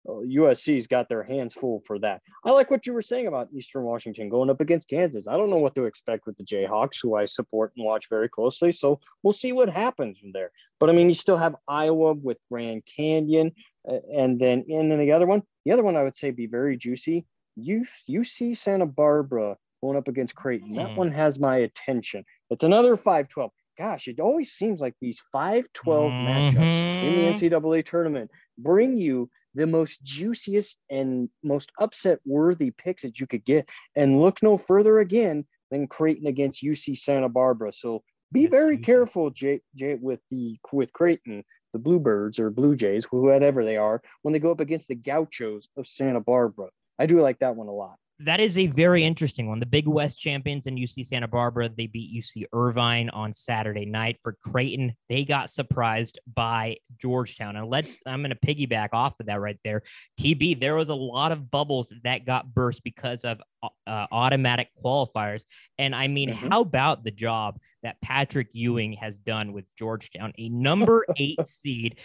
USC's 0.07 0.87
got 0.87 1.09
their 1.09 1.23
hands 1.23 1.53
full 1.53 1.81
for 1.85 1.99
that. 1.99 2.21
I 2.43 2.51
like 2.51 2.71
what 2.71 2.85
you 2.85 2.93
were 2.93 3.01
saying 3.01 3.27
about 3.27 3.49
Eastern 3.53 3.83
Washington 3.83 4.29
going 4.29 4.49
up 4.49 4.61
against 4.61 4.89
Kansas. 4.89 5.27
I 5.27 5.37
don't 5.37 5.49
know 5.49 5.57
what 5.57 5.75
to 5.75 5.85
expect 5.85 6.25
with 6.25 6.37
the 6.37 6.43
Jayhawks, 6.43 6.97
who 7.01 7.15
I 7.15 7.25
support 7.25 7.71
and 7.77 7.85
watch 7.85 8.09
very 8.09 8.27
closely. 8.27 8.71
So 8.71 8.99
we'll 9.23 9.33
see 9.33 9.51
what 9.51 9.69
happens 9.69 10.17
from 10.17 10.31
there. 10.31 10.51
But 10.79 10.89
I 10.89 10.93
mean, 10.93 11.07
you 11.07 11.13
still 11.13 11.37
have 11.37 11.55
Iowa 11.67 12.13
with 12.13 12.37
Grand 12.51 12.83
Canyon, 12.85 13.51
and 13.85 14.39
then 14.39 14.65
in 14.67 14.97
the 14.97 15.11
other 15.11 15.27
one, 15.27 15.43
the 15.65 15.71
other 15.71 15.83
one 15.83 15.95
I 15.95 16.03
would 16.03 16.17
say 16.17 16.31
be 16.31 16.47
very 16.47 16.77
juicy. 16.77 17.25
You 17.55 17.85
you 18.07 18.23
see 18.23 18.53
Santa 18.53 18.85
Barbara 18.85 19.57
going 19.81 19.97
up 19.97 20.07
against 20.07 20.35
Creighton. 20.35 20.73
That 20.73 20.89
mm. 20.89 20.95
one 20.95 21.11
has 21.11 21.39
my 21.39 21.57
attention. 21.57 22.23
It's 22.49 22.63
another 22.63 22.95
5-12 22.97 23.49
gosh, 23.77 24.07
it 24.07 24.19
always 24.19 24.51
seems 24.51 24.79
like 24.79 24.93
these 25.01 25.19
5 25.31 25.65
12 25.73 26.11
mm-hmm. 26.11 26.27
matchups 26.27 26.79
in 26.79 27.15
the 27.15 27.49
mm-hmm. 27.49 27.65
NCAA 27.65 27.85
tournament 27.85 28.29
bring 28.57 28.97
you 28.97 29.29
the 29.55 29.67
most 29.67 30.03
juiciest 30.03 30.77
and 30.89 31.29
most 31.43 31.71
upset 31.79 32.19
worthy 32.25 32.71
picks 32.71 33.03
that 33.03 33.19
you 33.19 33.27
could 33.27 33.45
get. 33.45 33.67
And 33.95 34.21
look 34.21 34.41
no 34.41 34.57
further 34.57 34.99
again 34.99 35.45
than 35.69 35.87
Creighton 35.87 36.27
against 36.27 36.63
UC 36.63 36.97
Santa 36.97 37.29
Barbara. 37.29 37.71
So 37.71 38.03
be 38.31 38.47
very 38.47 38.77
careful, 38.77 39.29
Jay, 39.29 39.61
Jay, 39.75 39.95
with 39.95 40.19
the 40.29 40.57
with 40.71 40.93
Creighton, 40.93 41.43
the 41.73 41.79
Bluebirds 41.79 42.39
or 42.39 42.49
Blue 42.49 42.75
Jays, 42.75 43.05
whatever 43.11 43.65
they 43.65 43.77
are, 43.77 44.01
when 44.21 44.33
they 44.33 44.39
go 44.39 44.51
up 44.51 44.61
against 44.61 44.87
the 44.87 44.95
Gauchos 44.95 45.67
of 45.77 45.87
Santa 45.87 46.21
Barbara. 46.21 46.69
I 46.97 47.05
do 47.07 47.19
like 47.19 47.39
that 47.39 47.55
one 47.55 47.67
a 47.67 47.71
lot 47.71 47.97
that 48.25 48.39
is 48.39 48.57
a 48.57 48.67
very 48.67 49.03
interesting 49.03 49.47
one. 49.47 49.59
The 49.59 49.65
Big 49.65 49.87
West 49.87 50.19
champions 50.19 50.67
in 50.67 50.75
UC 50.75 51.05
Santa 51.05 51.27
Barbara, 51.27 51.69
they 51.69 51.87
beat 51.87 52.13
UC 52.13 52.45
Irvine 52.53 53.09
on 53.09 53.33
Saturday 53.33 53.85
night. 53.85 54.17
For 54.21 54.33
Creighton, 54.33 54.93
they 55.09 55.25
got 55.25 55.51
surprised 55.51 56.19
by 56.33 56.77
Georgetown. 57.01 57.55
And 57.55 57.67
let's, 57.67 57.97
I'm 58.05 58.21
going 58.21 58.35
to 58.35 58.35
piggyback 58.47 58.89
off 58.93 59.19
of 59.19 59.27
that 59.27 59.39
right 59.39 59.59
there. 59.63 59.83
TB, 60.19 60.59
there 60.59 60.75
was 60.75 60.89
a 60.89 60.95
lot 60.95 61.31
of 61.31 61.49
bubbles 61.49 61.91
that 62.03 62.25
got 62.25 62.53
burst 62.53 62.83
because 62.83 63.23
of 63.23 63.41
uh, 63.63 64.07
automatic 64.11 64.69
qualifiers. 64.83 65.43
And 65.77 65.95
I 65.95 66.07
mean, 66.07 66.29
mm-hmm. 66.29 66.47
how 66.49 66.61
about 66.61 67.03
the 67.03 67.11
job 67.11 67.59
that 67.83 67.99
Patrick 68.01 68.47
Ewing 68.53 68.93
has 68.93 69.17
done 69.17 69.53
with 69.53 69.65
Georgetown, 69.77 70.33
a 70.37 70.49
number 70.49 71.05
eight 71.17 71.39
seed, 71.47 71.97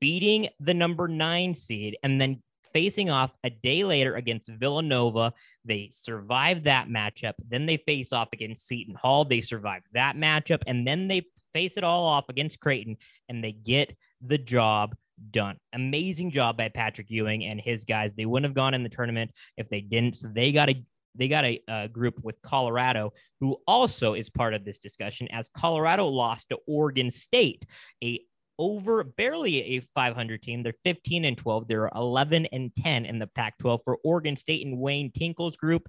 beating 0.00 0.48
the 0.58 0.74
number 0.74 1.08
nine 1.08 1.54
seed, 1.54 1.96
and 2.02 2.20
then 2.20 2.42
facing 2.72 3.10
off 3.10 3.30
a 3.44 3.50
day 3.50 3.84
later 3.84 4.14
against 4.14 4.48
Villanova. 4.48 5.32
They 5.64 5.88
survived 5.92 6.64
that 6.64 6.88
matchup. 6.88 7.34
Then 7.48 7.66
they 7.66 7.76
face 7.78 8.12
off 8.12 8.28
against 8.32 8.66
Seton 8.66 8.94
Hall. 8.94 9.24
They 9.24 9.40
survived 9.40 9.86
that 9.94 10.16
matchup. 10.16 10.62
And 10.66 10.86
then 10.86 11.08
they 11.08 11.26
face 11.52 11.76
it 11.76 11.84
all 11.84 12.06
off 12.06 12.28
against 12.28 12.60
Creighton 12.60 12.96
and 13.28 13.42
they 13.42 13.52
get 13.52 13.96
the 14.20 14.38
job 14.38 14.94
done. 15.30 15.58
Amazing 15.72 16.30
job 16.30 16.56
by 16.56 16.68
Patrick 16.68 17.10
Ewing 17.10 17.44
and 17.44 17.60
his 17.60 17.84
guys. 17.84 18.14
They 18.14 18.26
wouldn't 18.26 18.48
have 18.48 18.54
gone 18.54 18.74
in 18.74 18.82
the 18.82 18.88
tournament 18.88 19.32
if 19.56 19.68
they 19.68 19.80
didn't. 19.80 20.16
So 20.16 20.28
they 20.32 20.52
got 20.52 20.70
a 20.70 20.84
they 21.16 21.26
got 21.26 21.44
a, 21.44 21.60
a, 21.68 21.88
group 21.88 22.22
with 22.22 22.40
Colorado, 22.40 23.12
who 23.40 23.56
also 23.66 24.14
is 24.14 24.30
part 24.30 24.54
of 24.54 24.64
this 24.64 24.78
discussion, 24.78 25.26
as 25.32 25.50
Colorado 25.56 26.06
lost 26.06 26.50
to 26.50 26.58
Oregon 26.68 27.10
State, 27.10 27.66
a 28.02 28.20
over 28.60 29.02
barely 29.02 29.76
a 29.76 29.80
500 29.94 30.42
team. 30.42 30.62
They're 30.62 30.74
15 30.84 31.24
and 31.24 31.36
12. 31.36 31.66
They're 31.66 31.90
11 31.96 32.46
and 32.52 32.70
10 32.76 33.06
in 33.06 33.18
the 33.18 33.26
Pac 33.26 33.58
12 33.58 33.80
for 33.84 33.98
Oregon 34.04 34.36
State 34.36 34.64
and 34.64 34.78
Wayne 34.78 35.10
Tinkle's 35.10 35.56
group. 35.56 35.88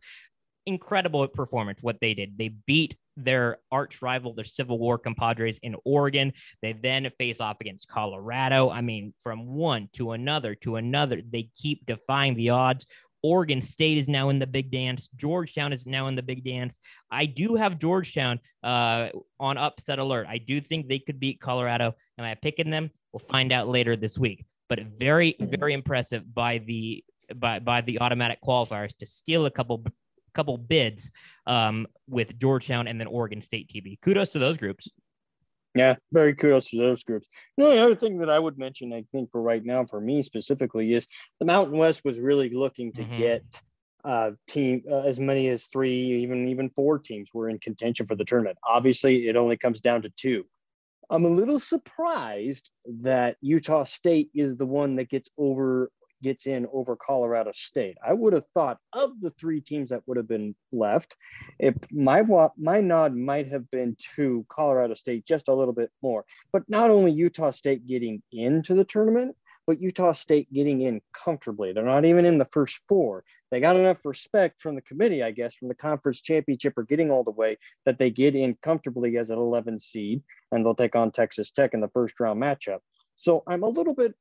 Incredible 0.66 1.28
performance, 1.28 1.80
what 1.82 1.98
they 2.00 2.14
did. 2.14 2.38
They 2.38 2.56
beat 2.66 2.96
their 3.18 3.58
arch 3.72 4.02
rival, 4.02 4.34
their 4.34 4.46
Civil 4.46 4.80
War 4.80 4.98
compadres 4.98 5.60
in 5.62 5.76
Oregon. 5.84 6.32
They 6.62 6.72
then 6.72 7.12
face 7.18 7.42
off 7.42 7.58
against 7.60 7.90
Colorado. 7.90 8.70
I 8.70 8.80
mean, 8.80 9.14
from 9.22 9.48
one 9.48 9.90
to 9.94 10.12
another 10.12 10.56
to 10.56 10.78
another, 10.78 11.22
they 11.30 11.50
keep 11.58 11.86
defying 11.86 12.36
the 12.36 12.52
odds. 12.52 12.86
Oregon 13.24 13.62
State 13.62 13.98
is 13.98 14.08
now 14.08 14.30
in 14.30 14.40
the 14.40 14.48
big 14.48 14.72
dance. 14.72 15.10
Georgetown 15.16 15.74
is 15.74 15.86
now 15.86 16.08
in 16.08 16.16
the 16.16 16.24
big 16.24 16.44
dance. 16.44 16.80
I 17.12 17.26
do 17.26 17.56
have 17.56 17.80
Georgetown 17.80 18.40
uh, 18.64 19.10
on 19.40 19.58
upset 19.58 20.00
alert. 20.00 20.28
I 20.28 20.38
do 20.40 20.60
think 20.62 20.88
they 20.88 21.00
could 21.00 21.20
beat 21.20 21.40
Colorado. 21.40 21.96
Am 22.22 22.30
I 22.30 22.36
picking 22.36 22.70
them? 22.70 22.92
We'll 23.12 23.24
find 23.32 23.52
out 23.52 23.68
later 23.68 23.96
this 23.96 24.16
week. 24.18 24.46
But 24.70 24.80
very, 25.00 25.36
very 25.40 25.74
impressive 25.74 26.34
by 26.34 26.60
the 26.60 27.04
by 27.36 27.60
by 27.60 27.82
the 27.82 28.00
automatic 28.00 28.40
qualifiers 28.46 28.96
to 29.00 29.06
steal 29.06 29.48
a 29.48 29.52
couple 29.52 29.84
couple 30.36 30.58
bids 30.58 31.10
um, 31.48 31.88
with 32.08 32.40
Georgetown 32.40 32.88
and 32.88 33.00
then 33.00 33.08
Oregon 33.08 33.42
State 33.42 33.72
TV. 33.74 34.00
Kudos 34.02 34.30
to 34.30 34.40
those 34.40 34.58
groups. 34.58 34.88
Yeah, 35.74 35.96
very 36.12 36.36
kudos 36.36 36.70
to 36.70 36.78
those 36.78 37.04
groups. 37.04 37.28
The 37.58 37.66
only 37.66 37.80
other 37.80 37.96
thing 37.96 38.20
that 38.20 38.30
I 38.30 38.38
would 38.38 38.58
mention, 38.58 38.94
I 38.94 39.04
think, 39.12 39.32
for 39.32 39.42
right 39.42 39.64
now, 39.66 39.86
for 39.86 40.00
me 40.00 40.22
specifically, 40.22 40.94
is 40.94 41.08
the 41.40 41.46
Mountain 41.46 41.78
West 41.78 42.02
was 42.06 42.20
really 42.20 42.50
looking 42.50 42.92
to 42.94 43.04
mm-hmm. 43.04 43.16
get 43.16 43.44
uh, 44.04 44.32
team 44.48 44.84
uh, 44.90 45.00
as 45.00 45.20
many 45.20 45.48
as 45.48 45.68
three, 45.68 46.22
even 46.22 46.48
even 46.48 46.70
four 46.70 47.00
teams 47.00 47.30
were 47.34 47.50
in 47.50 47.58
contention 47.58 48.06
for 48.06 48.16
the 48.16 48.26
tournament. 48.26 48.58
Obviously, 48.68 49.28
it 49.28 49.36
only 49.36 49.58
comes 49.58 49.82
down 49.82 50.04
to 50.04 50.10
two. 50.16 50.46
I'm 51.12 51.26
a 51.26 51.30
little 51.30 51.60
surprised 51.60 52.72
that 53.02 53.36
Utah 53.42 53.84
State 53.84 54.30
is 54.34 54.56
the 54.56 54.66
one 54.66 54.96
that 54.96 55.10
gets 55.10 55.30
over 55.38 55.92
gets 56.24 56.46
in 56.46 56.68
over 56.72 56.96
Colorado 56.96 57.52
State. 57.54 57.98
I 58.06 58.14
would 58.14 58.34
have 58.34 58.46
thought 58.54 58.78
of 58.94 59.20
the 59.22 59.32
three 59.32 59.60
teams 59.60 59.90
that 59.90 60.04
would 60.06 60.18
have 60.18 60.28
been 60.28 60.56
left, 60.72 61.16
if 61.60 61.76
my 61.92 62.24
my 62.58 62.80
nod 62.80 63.16
might 63.16 63.52
have 63.52 63.70
been 63.72 63.98
to 64.16 64.46
Colorado 64.48 64.94
State 64.94 65.26
just 65.26 65.50
a 65.50 65.54
little 65.54 65.74
bit 65.74 65.92
more. 66.02 66.24
But 66.54 66.64
not 66.70 66.90
only 66.90 67.12
Utah 67.12 67.50
State 67.50 67.86
getting 67.86 68.22
into 68.32 68.74
the 68.74 68.86
tournament, 68.86 69.36
but 69.68 69.82
Utah 69.82 70.14
State 70.14 70.52
getting 70.54 70.82
in 70.82 71.02
comfortably. 71.14 71.74
They're 71.74 71.84
not 71.84 72.06
even 72.06 72.26
in 72.26 72.38
the 72.38 72.48
first 72.52 72.82
four. 72.88 73.24
They 73.52 73.60
got 73.60 73.76
enough 73.76 74.06
respect 74.06 74.62
from 74.62 74.76
the 74.76 74.82
committee, 74.82 75.22
I 75.24 75.32
guess, 75.32 75.56
from 75.56 75.68
the 75.68 75.76
conference 75.76 76.22
championship 76.22 76.78
or 76.78 76.84
getting 76.84 77.12
all 77.12 77.24
the 77.24 77.32
way 77.32 77.58
that 77.86 78.00
they 78.00 78.10
get 78.10 78.36
in 78.36 78.56
comfortably 78.62 79.18
as 79.18 79.30
an 79.30 79.38
11 79.38 79.78
seed 79.78 80.24
and 80.52 80.66
they'll 80.66 80.74
take 80.74 80.96
on 80.96 81.12
Texas 81.12 81.52
Tech 81.52 81.74
in 81.74 81.82
the 81.82 81.90
first 81.90 82.20
round 82.20 82.42
matchup. 82.42 82.80
So 83.16 83.44
I'm 83.48 83.64
a 83.64 83.70
little 83.70 83.94
bit 83.94 84.16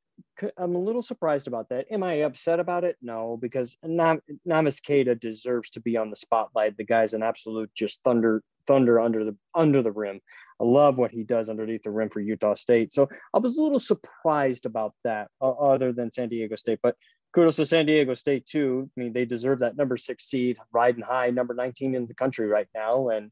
I'm 0.56 0.74
a 0.74 0.78
little 0.78 1.02
surprised 1.02 1.48
about 1.48 1.68
that. 1.70 1.86
Am 1.90 2.02
I 2.02 2.14
upset 2.22 2.60
about 2.60 2.84
it? 2.84 2.96
No, 3.02 3.36
because 3.36 3.76
Nam- 3.82 4.22
Neemias 4.46 5.20
deserves 5.20 5.70
to 5.70 5.80
be 5.80 5.96
on 5.96 6.10
the 6.10 6.16
spotlight. 6.16 6.76
The 6.76 6.84
guy's 6.84 7.14
an 7.14 7.22
absolute 7.22 7.70
just 7.74 8.02
thunder, 8.04 8.42
thunder 8.66 9.00
under 9.00 9.24
the 9.24 9.36
under 9.54 9.82
the 9.82 9.92
rim. 9.92 10.20
I 10.60 10.64
love 10.64 10.98
what 10.98 11.10
he 11.10 11.24
does 11.24 11.48
underneath 11.48 11.82
the 11.82 11.90
rim 11.90 12.10
for 12.10 12.20
Utah 12.20 12.54
State. 12.54 12.92
So 12.92 13.08
I 13.34 13.38
was 13.38 13.56
a 13.56 13.62
little 13.62 13.80
surprised 13.80 14.66
about 14.66 14.94
that, 15.04 15.28
uh, 15.40 15.50
other 15.50 15.92
than 15.92 16.12
San 16.12 16.28
Diego 16.28 16.56
State. 16.56 16.80
But 16.82 16.96
kudos 17.32 17.56
to 17.56 17.66
San 17.66 17.86
Diego 17.86 18.14
State 18.14 18.46
too. 18.46 18.90
I 18.96 19.00
mean, 19.00 19.12
they 19.12 19.24
deserve 19.24 19.60
that 19.60 19.76
number 19.76 19.96
six 19.96 20.24
seed, 20.26 20.58
riding 20.72 21.02
high, 21.02 21.30
number 21.30 21.54
19 21.54 21.94
in 21.94 22.06
the 22.06 22.14
country 22.14 22.46
right 22.46 22.68
now. 22.74 23.08
And 23.08 23.30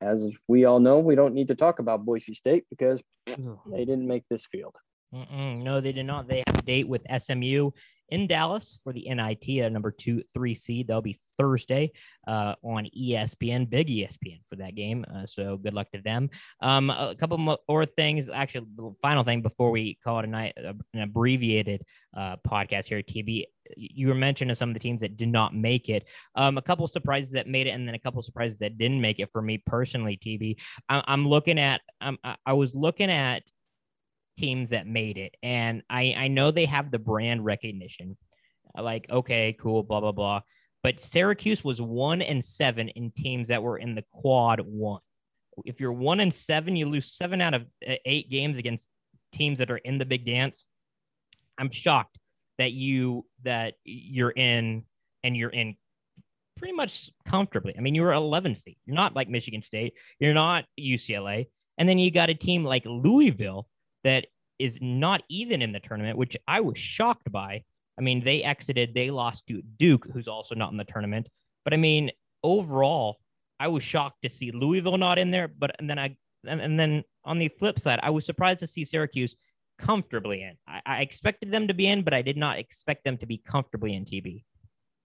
as 0.00 0.30
we 0.48 0.64
all 0.64 0.80
know, 0.80 0.98
we 0.98 1.14
don't 1.14 1.34
need 1.34 1.48
to 1.48 1.54
talk 1.54 1.78
about 1.78 2.04
Boise 2.04 2.34
State 2.34 2.64
because 2.70 3.02
they 3.26 3.84
didn't 3.84 4.06
make 4.06 4.24
this 4.28 4.46
field. 4.46 4.76
Mm-mm, 5.14 5.62
no, 5.62 5.80
they 5.80 5.92
did 5.92 6.06
not. 6.06 6.26
They 6.26 6.42
have 6.46 6.56
a 6.56 6.62
date 6.62 6.88
with 6.88 7.02
SMU 7.18 7.70
in 8.08 8.26
Dallas 8.26 8.78
for 8.84 8.92
the 8.92 9.08
NIT, 9.08 9.48
a 9.48 9.70
number 9.70 9.90
two, 9.90 10.22
three 10.34 10.54
seed. 10.54 10.88
That'll 10.88 11.02
be 11.02 11.18
Thursday 11.38 11.92
uh, 12.26 12.54
on 12.62 12.88
ESPN, 12.96 13.68
big 13.68 13.88
ESPN 13.88 14.40
for 14.48 14.56
that 14.56 14.74
game. 14.74 15.04
Uh, 15.12 15.26
so 15.26 15.56
good 15.56 15.74
luck 15.74 15.90
to 15.92 16.02
them. 16.02 16.30
Um, 16.60 16.90
a 16.90 17.14
couple 17.18 17.38
more 17.38 17.86
things. 17.86 18.28
Actually, 18.28 18.66
final 19.00 19.24
thing 19.24 19.42
before 19.42 19.70
we 19.70 19.98
call 20.04 20.18
it 20.18 20.26
a 20.26 20.28
night, 20.28 20.52
uh, 20.56 20.74
an 20.94 21.00
abbreviated 21.00 21.84
uh, 22.16 22.36
podcast 22.46 22.86
here 22.86 23.02
TB. 23.02 23.44
You 23.76 24.08
were 24.08 24.14
mentioning 24.14 24.54
some 24.54 24.68
of 24.68 24.74
the 24.74 24.80
teams 24.80 25.00
that 25.00 25.16
did 25.16 25.28
not 25.28 25.54
make 25.54 25.88
it. 25.88 26.04
Um, 26.34 26.58
a 26.58 26.62
couple 26.62 26.86
surprises 26.88 27.32
that 27.32 27.46
made 27.46 27.66
it, 27.66 27.70
and 27.70 27.88
then 27.88 27.94
a 27.94 27.98
couple 27.98 28.20
surprises 28.22 28.58
that 28.58 28.76
didn't 28.76 29.00
make 29.00 29.20
it 29.20 29.30
for 29.32 29.40
me 29.40 29.62
personally. 29.66 30.18
TB. 30.22 30.56
I- 30.88 31.04
I'm 31.06 31.26
looking 31.26 31.58
at. 31.58 31.80
Um, 32.00 32.18
I 32.44 32.52
was 32.52 32.74
looking 32.74 33.10
at 33.10 33.42
teams 34.36 34.70
that 34.70 34.86
made 34.86 35.18
it. 35.18 35.36
And 35.42 35.82
I, 35.88 36.14
I 36.16 36.28
know 36.28 36.50
they 36.50 36.66
have 36.66 36.90
the 36.90 36.98
brand 36.98 37.44
recognition. 37.44 38.16
Like, 38.76 39.06
okay, 39.10 39.56
cool, 39.58 39.82
blah, 39.82 40.00
blah, 40.00 40.12
blah. 40.12 40.40
But 40.82 41.00
Syracuse 41.00 41.62
was 41.62 41.80
one 41.80 42.22
and 42.22 42.44
seven 42.44 42.88
in 42.88 43.12
teams 43.12 43.48
that 43.48 43.62
were 43.62 43.78
in 43.78 43.94
the 43.94 44.04
quad 44.12 44.60
one. 44.60 45.00
If 45.64 45.80
you're 45.80 45.92
one 45.92 46.20
and 46.20 46.32
seven, 46.32 46.76
you 46.76 46.88
lose 46.88 47.12
seven 47.12 47.40
out 47.40 47.54
of 47.54 47.62
uh, 47.86 47.94
eight 48.04 48.30
games 48.30 48.58
against 48.58 48.88
teams 49.32 49.58
that 49.58 49.70
are 49.70 49.76
in 49.76 49.98
the 49.98 50.04
big 50.04 50.24
dance. 50.24 50.64
I'm 51.58 51.70
shocked 51.70 52.18
that 52.58 52.72
you 52.72 53.26
that 53.44 53.74
you're 53.84 54.30
in 54.30 54.84
and 55.22 55.36
you're 55.36 55.50
in 55.50 55.76
pretty 56.56 56.74
much 56.74 57.10
comfortably. 57.26 57.74
I 57.76 57.80
mean, 57.80 57.94
you 57.94 58.02
were 58.02 58.12
11 58.12 58.56
seed. 58.56 58.76
You're 58.86 58.96
not 58.96 59.14
like 59.14 59.28
Michigan 59.28 59.62
State. 59.62 59.94
You're 60.18 60.34
not 60.34 60.64
UCLA. 60.78 61.46
And 61.78 61.88
then 61.88 61.98
you 61.98 62.10
got 62.10 62.30
a 62.30 62.34
team 62.34 62.64
like 62.64 62.84
Louisville 62.86 63.66
that 64.04 64.26
is 64.58 64.78
not 64.80 65.22
even 65.28 65.62
in 65.62 65.72
the 65.72 65.80
tournament, 65.80 66.18
which 66.18 66.36
I 66.46 66.60
was 66.60 66.78
shocked 66.78 67.30
by. 67.30 67.64
I 67.98 68.02
mean, 68.02 68.24
they 68.24 68.42
exited, 68.42 68.94
they 68.94 69.10
lost 69.10 69.46
to 69.48 69.62
Duke, 69.78 70.06
who's 70.12 70.28
also 70.28 70.54
not 70.54 70.70
in 70.72 70.78
the 70.78 70.84
tournament. 70.84 71.28
But 71.64 71.74
I 71.74 71.76
mean, 71.76 72.10
overall, 72.42 73.18
I 73.60 73.68
was 73.68 73.82
shocked 73.82 74.22
to 74.22 74.28
see 74.28 74.50
Louisville 74.50 74.98
not 74.98 75.18
in 75.18 75.30
there. 75.30 75.48
But 75.48 75.76
and 75.78 75.88
then 75.88 75.98
I 75.98 76.16
and, 76.46 76.60
and 76.60 76.78
then 76.78 77.04
on 77.24 77.38
the 77.38 77.48
flip 77.58 77.78
side, 77.78 78.00
I 78.02 78.10
was 78.10 78.26
surprised 78.26 78.60
to 78.60 78.66
see 78.66 78.84
Syracuse 78.84 79.36
comfortably 79.78 80.42
in. 80.42 80.56
I, 80.66 80.80
I 80.84 81.00
expected 81.02 81.52
them 81.52 81.68
to 81.68 81.74
be 81.74 81.86
in, 81.86 82.02
but 82.02 82.14
I 82.14 82.22
did 82.22 82.36
not 82.36 82.58
expect 82.58 83.04
them 83.04 83.18
to 83.18 83.26
be 83.26 83.38
comfortably 83.38 83.94
in 83.94 84.04
TB. 84.04 84.44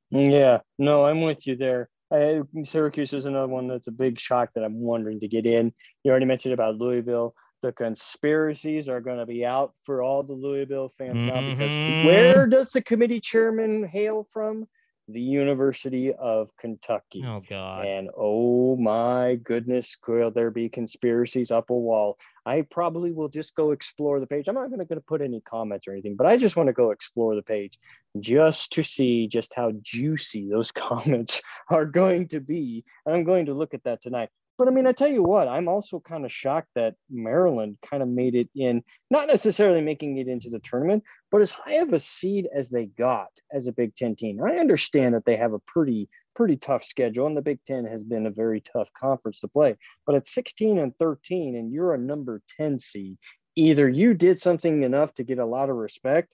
Yeah, 0.09 0.59
no, 0.79 1.05
I'm 1.05 1.21
with 1.21 1.45
you 1.45 1.55
there. 1.55 1.89
I, 2.11 2.41
Syracuse 2.63 3.13
is 3.13 3.25
another 3.25 3.47
one 3.47 3.67
that's 3.67 3.87
a 3.87 3.91
big 3.91 4.17
shock 4.17 4.49
that 4.55 4.63
I'm 4.63 4.79
wondering 4.79 5.19
to 5.19 5.27
get 5.27 5.45
in. 5.45 5.73
You 6.03 6.11
already 6.11 6.25
mentioned 6.25 6.53
about 6.53 6.77
Louisville. 6.77 7.35
The 7.61 7.71
conspiracies 7.71 8.87
are 8.87 9.01
going 9.01 9.17
to 9.17 9.25
be 9.25 9.45
out 9.45 9.73
for 9.83 10.03
all 10.03 10.23
the 10.23 10.33
Louisville 10.33 10.89
fans 10.89 11.21
mm-hmm. 11.21 11.27
now 11.27 11.53
because 11.53 11.71
mm-hmm. 11.71 12.07
where 12.07 12.47
does 12.47 12.69
the 12.69 12.81
committee 12.81 13.19
chairman 13.19 13.85
hail 13.85 14.27
from? 14.31 14.67
the 15.09 15.21
University 15.21 16.13
of 16.13 16.49
Kentucky. 16.57 17.23
Oh 17.25 17.41
God! 17.49 17.85
And 17.85 18.09
oh 18.17 18.75
my 18.75 19.35
goodness, 19.35 19.95
could 19.95 20.33
there 20.33 20.51
be 20.51 20.67
conspiracies 20.67 21.49
up 21.49 21.69
a 21.69 21.73
wall? 21.73 22.17
I 22.45 22.63
probably 22.63 23.11
will 23.11 23.29
just 23.29 23.55
go 23.55 23.71
explore 23.71 24.19
the 24.19 24.27
page. 24.27 24.47
I'm 24.47 24.55
not 24.55 24.69
going 24.69 24.85
to 24.87 25.01
put 25.01 25.21
any 25.21 25.41
comments 25.41 25.87
or 25.87 25.91
anything, 25.91 26.15
but 26.15 26.27
I 26.27 26.35
just 26.35 26.57
want 26.57 26.67
to 26.67 26.73
go 26.73 26.91
explore 26.91 27.35
the 27.35 27.41
page 27.41 27.79
just 28.19 28.73
to 28.73 28.83
see 28.83 29.27
just 29.27 29.53
how 29.53 29.71
juicy 29.81 30.49
those 30.49 30.71
comments 30.73 31.41
are 31.69 31.85
going 31.85 32.27
to 32.29 32.41
be. 32.41 32.83
And 33.05 33.15
I'm 33.15 33.23
going 33.23 33.45
to 33.45 33.53
look 33.53 33.73
at 33.73 33.83
that 33.85 34.01
tonight. 34.01 34.29
But 34.57 34.67
I 34.67 34.71
mean, 34.71 34.87
I 34.87 34.91
tell 34.91 35.07
you 35.07 35.21
what, 35.21 35.47
I'm 35.47 35.67
also 35.67 35.99
kind 35.99 36.25
of 36.25 36.31
shocked 36.31 36.69
that 36.73 36.95
Maryland 37.11 37.77
kind 37.87 38.01
of 38.01 38.09
made 38.09 38.33
it 38.33 38.49
in, 38.55 38.83
not 39.11 39.27
necessarily 39.27 39.81
making 39.81 40.17
it 40.17 40.27
into 40.27 40.49
the 40.49 40.59
tournament, 40.59 41.03
but 41.29 41.41
as 41.41 41.51
high 41.51 41.75
of 41.75 41.93
a 41.93 41.99
seed 41.99 42.47
as 42.53 42.69
they 42.69 42.87
got 42.87 43.29
as 43.51 43.67
a 43.67 43.71
Big 43.71 43.95
Ten 43.95 44.15
team. 44.15 44.41
I 44.43 44.57
understand 44.57 45.13
that 45.13 45.25
they 45.25 45.35
have 45.35 45.53
a 45.53 45.59
pretty, 45.59 46.09
pretty 46.35 46.57
tough 46.57 46.83
schedule, 46.83 47.27
and 47.27 47.37
the 47.37 47.41
Big 47.41 47.59
Ten 47.67 47.85
has 47.85 48.03
been 48.03 48.25
a 48.25 48.31
very 48.31 48.61
tough 48.61 48.91
conference 48.93 49.41
to 49.41 49.47
play. 49.47 49.77
But 50.07 50.15
at 50.15 50.27
16 50.27 50.79
and 50.79 50.97
13, 50.97 51.55
and 51.55 51.71
you're 51.71 51.93
a 51.93 51.99
number 51.99 52.41
10 52.57 52.79
seed, 52.79 53.17
either 53.55 53.87
you 53.87 54.15
did 54.15 54.39
something 54.39 54.81
enough 54.81 55.13
to 55.15 55.23
get 55.23 55.37
a 55.37 55.45
lot 55.45 55.69
of 55.69 55.75
respect, 55.75 56.33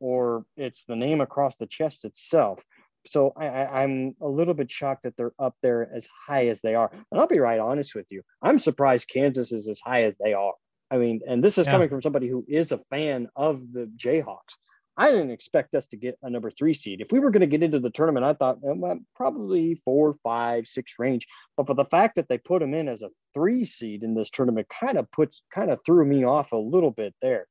or 0.00 0.46
it's 0.56 0.84
the 0.84 0.96
name 0.96 1.20
across 1.20 1.56
the 1.56 1.66
chest 1.66 2.06
itself 2.06 2.62
so 3.10 3.32
I, 3.36 3.82
am 3.82 4.14
a 4.20 4.28
little 4.28 4.54
bit 4.54 4.70
shocked 4.70 5.02
that 5.04 5.16
they're 5.16 5.32
up 5.38 5.54
there 5.62 5.90
as 5.92 6.08
high 6.26 6.48
as 6.48 6.60
they 6.60 6.74
are. 6.74 6.90
And 6.92 7.20
I'll 7.20 7.26
be 7.26 7.38
right 7.38 7.60
honest 7.60 7.94
with 7.94 8.06
you. 8.10 8.22
I'm 8.42 8.58
surprised 8.58 9.10
Kansas 9.12 9.52
is 9.52 9.68
as 9.68 9.80
high 9.80 10.04
as 10.04 10.16
they 10.18 10.32
are. 10.32 10.54
I 10.90 10.96
mean, 10.96 11.20
and 11.28 11.42
this 11.42 11.58
is 11.58 11.66
yeah. 11.66 11.72
coming 11.72 11.88
from 11.88 12.02
somebody 12.02 12.28
who 12.28 12.44
is 12.48 12.72
a 12.72 12.80
fan 12.90 13.28
of 13.36 13.60
the 13.72 13.90
Jayhawks. 13.96 14.56
I 14.96 15.12
didn't 15.12 15.30
expect 15.30 15.76
us 15.76 15.86
to 15.88 15.96
get 15.96 16.18
a 16.22 16.30
number 16.30 16.50
three 16.50 16.74
seed. 16.74 17.00
If 17.00 17.12
we 17.12 17.20
were 17.20 17.30
going 17.30 17.42
to 17.42 17.46
get 17.46 17.62
into 17.62 17.78
the 17.78 17.90
tournament, 17.90 18.26
I 18.26 18.34
thought 18.34 18.58
well, 18.60 18.98
probably 19.14 19.80
four, 19.84 20.16
five, 20.24 20.66
six 20.66 20.94
range. 20.98 21.24
But 21.56 21.68
for 21.68 21.74
the 21.74 21.84
fact 21.84 22.16
that 22.16 22.28
they 22.28 22.38
put 22.38 22.60
them 22.60 22.74
in 22.74 22.88
as 22.88 23.02
a 23.02 23.10
three 23.32 23.64
seed 23.64 24.02
in 24.02 24.14
this 24.14 24.28
tournament, 24.28 24.66
kind 24.68 24.98
of 24.98 25.08
puts 25.12 25.42
kind 25.54 25.70
of 25.70 25.78
threw 25.86 26.04
me 26.04 26.24
off 26.24 26.50
a 26.50 26.56
little 26.56 26.90
bit 26.90 27.14
there. 27.22 27.46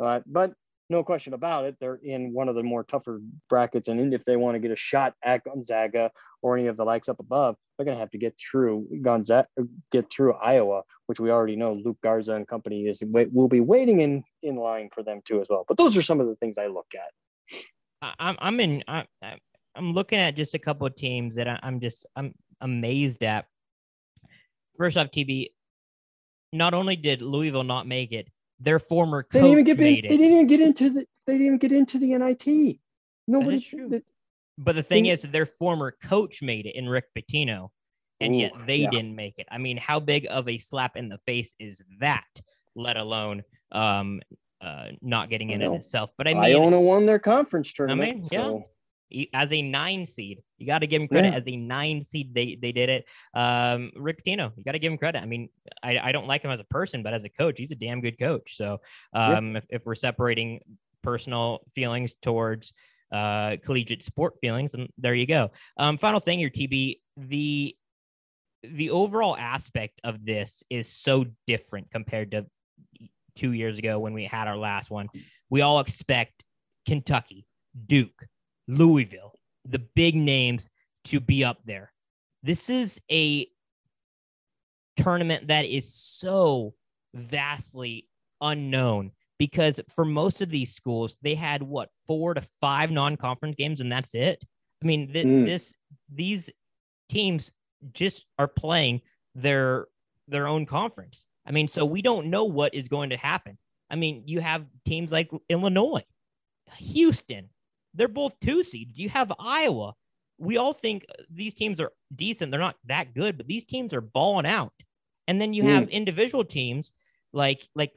Uh, 0.00 0.20
but 0.26 0.52
no 0.92 1.02
question 1.02 1.32
about 1.32 1.64
it. 1.64 1.76
They're 1.80 1.96
in 1.96 2.32
one 2.32 2.48
of 2.48 2.54
the 2.54 2.62
more 2.62 2.84
tougher 2.84 3.20
brackets, 3.48 3.88
and 3.88 4.14
if 4.14 4.24
they 4.24 4.36
want 4.36 4.54
to 4.54 4.60
get 4.60 4.70
a 4.70 4.76
shot 4.76 5.14
at 5.24 5.42
Gonzaga 5.42 6.12
or 6.42 6.56
any 6.56 6.68
of 6.68 6.76
the 6.76 6.84
likes 6.84 7.08
up 7.08 7.18
above, 7.18 7.56
they're 7.76 7.84
going 7.84 7.96
to 7.96 8.00
have 8.00 8.10
to 8.10 8.18
get 8.18 8.38
through 8.38 8.86
Gonzaga, 9.02 9.48
get 9.90 10.10
through 10.12 10.34
Iowa, 10.34 10.82
which 11.06 11.18
we 11.18 11.30
already 11.30 11.56
know 11.56 11.72
Luke 11.72 11.98
Garza 12.02 12.34
and 12.34 12.46
company 12.46 12.86
is 12.86 13.02
will 13.10 13.48
be 13.48 13.60
waiting 13.60 14.00
in 14.00 14.22
in 14.42 14.56
line 14.56 14.90
for 14.92 15.02
them 15.02 15.20
too 15.24 15.40
as 15.40 15.48
well. 15.48 15.64
But 15.66 15.78
those 15.78 15.96
are 15.96 16.02
some 16.02 16.20
of 16.20 16.28
the 16.28 16.36
things 16.36 16.58
I 16.58 16.66
look 16.66 16.92
at. 16.94 18.14
I'm 18.18 18.36
I'm 18.38 18.60
in 18.60 18.84
I, 18.86 19.04
I'm 19.74 19.92
looking 19.92 20.18
at 20.18 20.36
just 20.36 20.54
a 20.54 20.58
couple 20.58 20.86
of 20.86 20.94
teams 20.94 21.34
that 21.36 21.48
I'm 21.62 21.80
just 21.80 22.06
I'm 22.14 22.34
amazed 22.60 23.24
at. 23.24 23.46
First 24.76 24.96
off, 24.96 25.08
TB, 25.08 25.48
not 26.52 26.74
only 26.74 26.96
did 26.96 27.22
Louisville 27.22 27.64
not 27.64 27.86
make 27.86 28.12
it, 28.12 28.28
their 28.62 28.78
former 28.78 29.22
coach 29.22 29.32
they 29.32 29.40
didn't 29.40 29.52
even 29.52 29.64
get 29.64 29.80
in, 29.80 29.94
They 29.94 30.16
didn't 30.16 30.32
even 30.32 30.46
get 30.46 30.60
into 30.60 30.90
the. 30.90 31.06
They 31.26 31.34
didn't 31.34 31.46
even 31.46 31.58
get 31.58 31.72
into 31.72 31.98
the 31.98 32.14
NIT. 32.14 32.78
Nobody. 33.26 33.58
That 33.88 34.02
but 34.58 34.76
the 34.76 34.82
thing 34.82 35.04
they, 35.04 35.10
is, 35.10 35.22
their 35.22 35.46
former 35.46 35.96
coach 36.04 36.42
made 36.42 36.66
it 36.66 36.74
in 36.74 36.88
Rick 36.88 37.06
Pitino, 37.16 37.70
and 38.20 38.34
ooh, 38.34 38.38
yet 38.38 38.52
they 38.66 38.76
yeah. 38.76 38.90
didn't 38.90 39.14
make 39.14 39.34
it. 39.38 39.46
I 39.50 39.58
mean, 39.58 39.76
how 39.76 40.00
big 40.00 40.26
of 40.28 40.48
a 40.48 40.58
slap 40.58 40.96
in 40.96 41.08
the 41.08 41.18
face 41.26 41.54
is 41.58 41.82
that? 42.00 42.24
Let 42.74 42.96
alone 42.96 43.42
um, 43.70 44.20
uh, 44.60 44.88
not 45.00 45.28
getting 45.28 45.50
in 45.50 45.62
it 45.62 45.72
itself. 45.72 46.10
But 46.16 46.28
I 46.28 46.34
mean, 46.34 46.44
Iona 46.44 46.80
won 46.80 47.06
their 47.06 47.18
conference 47.18 47.72
tournament. 47.72 48.10
I 48.10 48.12
mean, 48.14 48.22
yeah. 48.30 48.38
So 48.38 48.64
as 49.32 49.52
a 49.52 49.62
nine 49.62 50.06
seed. 50.06 50.42
You 50.58 50.66
got 50.66 50.80
to 50.80 50.86
give 50.86 51.02
him 51.02 51.08
credit 51.08 51.32
yeah. 51.32 51.36
as 51.36 51.48
a 51.48 51.56
nine 51.56 52.02
seed. 52.02 52.34
They 52.34 52.58
they 52.60 52.72
did 52.72 52.88
it. 52.88 53.04
Um, 53.34 53.90
Rick 53.96 54.24
Pitino, 54.24 54.52
you 54.56 54.64
got 54.64 54.72
to 54.72 54.78
give 54.78 54.92
him 54.92 54.98
credit. 54.98 55.22
I 55.22 55.26
mean, 55.26 55.48
I, 55.82 55.98
I 55.98 56.12
don't 56.12 56.26
like 56.26 56.42
him 56.42 56.50
as 56.50 56.60
a 56.60 56.64
person, 56.64 57.02
but 57.02 57.14
as 57.14 57.24
a 57.24 57.28
coach, 57.28 57.58
he's 57.58 57.72
a 57.72 57.76
damn 57.76 58.00
good 58.00 58.18
coach. 58.18 58.56
So 58.56 58.80
um, 59.12 59.52
yeah. 59.52 59.58
if, 59.58 59.64
if 59.68 59.86
we're 59.86 59.94
separating 59.94 60.60
personal 61.02 61.60
feelings 61.74 62.14
towards 62.22 62.72
uh, 63.12 63.56
collegiate 63.64 64.02
sport 64.02 64.34
feelings, 64.40 64.74
and 64.74 64.88
there 64.98 65.14
you 65.14 65.26
go. 65.26 65.50
Um, 65.76 65.98
final 65.98 66.20
thing 66.20 66.38
here, 66.38 66.50
TB 66.50 66.98
the 67.16 67.76
the 68.62 68.90
overall 68.90 69.36
aspect 69.36 70.00
of 70.04 70.24
this 70.24 70.62
is 70.70 70.88
so 70.88 71.26
different 71.46 71.90
compared 71.90 72.30
to 72.30 72.46
two 73.36 73.52
years 73.52 73.78
ago 73.78 73.98
when 73.98 74.12
we 74.12 74.24
had 74.24 74.48
our 74.48 74.56
last 74.56 74.90
one. 74.90 75.08
We 75.50 75.62
all 75.62 75.80
expect 75.80 76.44
Kentucky, 76.86 77.46
Duke, 77.86 78.26
Louisville, 78.72 79.34
the 79.64 79.78
big 79.78 80.14
names 80.14 80.68
to 81.06 81.20
be 81.20 81.44
up 81.44 81.58
there. 81.64 81.92
This 82.42 82.70
is 82.70 83.00
a 83.10 83.46
tournament 84.96 85.48
that 85.48 85.64
is 85.64 85.92
so 85.92 86.74
vastly 87.14 88.08
unknown 88.40 89.12
because 89.38 89.80
for 89.88 90.04
most 90.04 90.40
of 90.40 90.50
these 90.50 90.74
schools, 90.74 91.16
they 91.22 91.34
had 91.34 91.62
what 91.62 91.90
four 92.06 92.34
to 92.34 92.42
five 92.60 92.90
non-conference 92.90 93.56
games, 93.56 93.80
and 93.80 93.90
that's 93.90 94.14
it. 94.14 94.42
I 94.82 94.86
mean, 94.86 95.12
th- 95.12 95.26
mm. 95.26 95.46
this 95.46 95.72
these 96.12 96.50
teams 97.08 97.50
just 97.92 98.24
are 98.38 98.48
playing 98.48 99.02
their 99.34 99.86
their 100.28 100.46
own 100.46 100.66
conference. 100.66 101.26
I 101.46 101.50
mean, 101.50 101.68
so 101.68 101.84
we 101.84 102.02
don't 102.02 102.28
know 102.28 102.44
what 102.44 102.74
is 102.74 102.88
going 102.88 103.10
to 103.10 103.16
happen. 103.16 103.58
I 103.90 103.96
mean, 103.96 104.22
you 104.26 104.40
have 104.40 104.64
teams 104.86 105.10
like 105.10 105.30
Illinois, 105.48 106.04
Houston, 106.78 107.50
they're 107.94 108.08
both 108.08 108.38
two 108.40 108.62
seeds. 108.62 108.98
You 108.98 109.08
have 109.10 109.32
Iowa. 109.38 109.94
We 110.38 110.56
all 110.56 110.72
think 110.72 111.04
these 111.30 111.54
teams 111.54 111.80
are 111.80 111.92
decent. 112.14 112.50
They're 112.50 112.60
not 112.60 112.76
that 112.86 113.14
good, 113.14 113.36
but 113.36 113.46
these 113.46 113.64
teams 113.64 113.92
are 113.92 114.00
balling 114.00 114.46
out. 114.46 114.72
And 115.28 115.40
then 115.40 115.52
you 115.52 115.64
have 115.64 115.84
mm. 115.84 115.90
individual 115.90 116.44
teams 116.44 116.92
like 117.32 117.66
like 117.74 117.92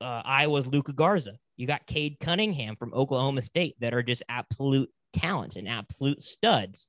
uh, 0.00 0.22
Iowa's 0.24 0.66
Luka 0.66 0.92
Garza. 0.92 1.34
You 1.56 1.66
got 1.66 1.86
Cade 1.86 2.16
Cunningham 2.20 2.76
from 2.76 2.94
Oklahoma 2.94 3.42
State 3.42 3.76
that 3.80 3.94
are 3.94 4.02
just 4.02 4.22
absolute 4.28 4.90
talents 5.12 5.56
and 5.56 5.68
absolute 5.68 6.22
studs. 6.22 6.88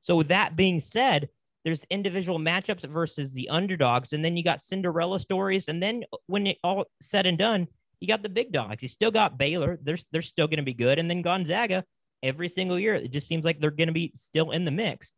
So 0.00 0.16
with 0.16 0.28
that 0.28 0.56
being 0.56 0.80
said, 0.80 1.28
there's 1.64 1.84
individual 1.90 2.38
matchups 2.38 2.88
versus 2.88 3.34
the 3.34 3.48
underdogs, 3.50 4.12
and 4.12 4.24
then 4.24 4.36
you 4.36 4.42
got 4.42 4.62
Cinderella 4.62 5.20
stories. 5.20 5.68
And 5.68 5.82
then 5.82 6.04
when 6.26 6.46
it 6.46 6.58
all 6.64 6.86
said 7.02 7.26
and 7.26 7.36
done, 7.36 7.68
you 8.00 8.08
got 8.08 8.22
the 8.22 8.28
big 8.28 8.50
dogs. 8.50 8.82
You 8.82 8.88
still 8.88 9.10
got 9.10 9.38
Baylor. 9.38 9.78
They're, 9.82 9.98
they're 10.10 10.22
still 10.22 10.46
going 10.46 10.58
to 10.58 10.64
be 10.64 10.74
good. 10.74 10.98
And 10.98 11.08
then 11.08 11.22
Gonzaga, 11.22 11.84
every 12.22 12.48
single 12.48 12.78
year, 12.78 12.94
it 12.94 13.12
just 13.12 13.28
seems 13.28 13.44
like 13.44 13.60
they're 13.60 13.70
going 13.70 13.88
to 13.88 13.92
be 13.92 14.12
still 14.16 14.50
in 14.50 14.64
the 14.64 14.70
mix. 14.70 15.12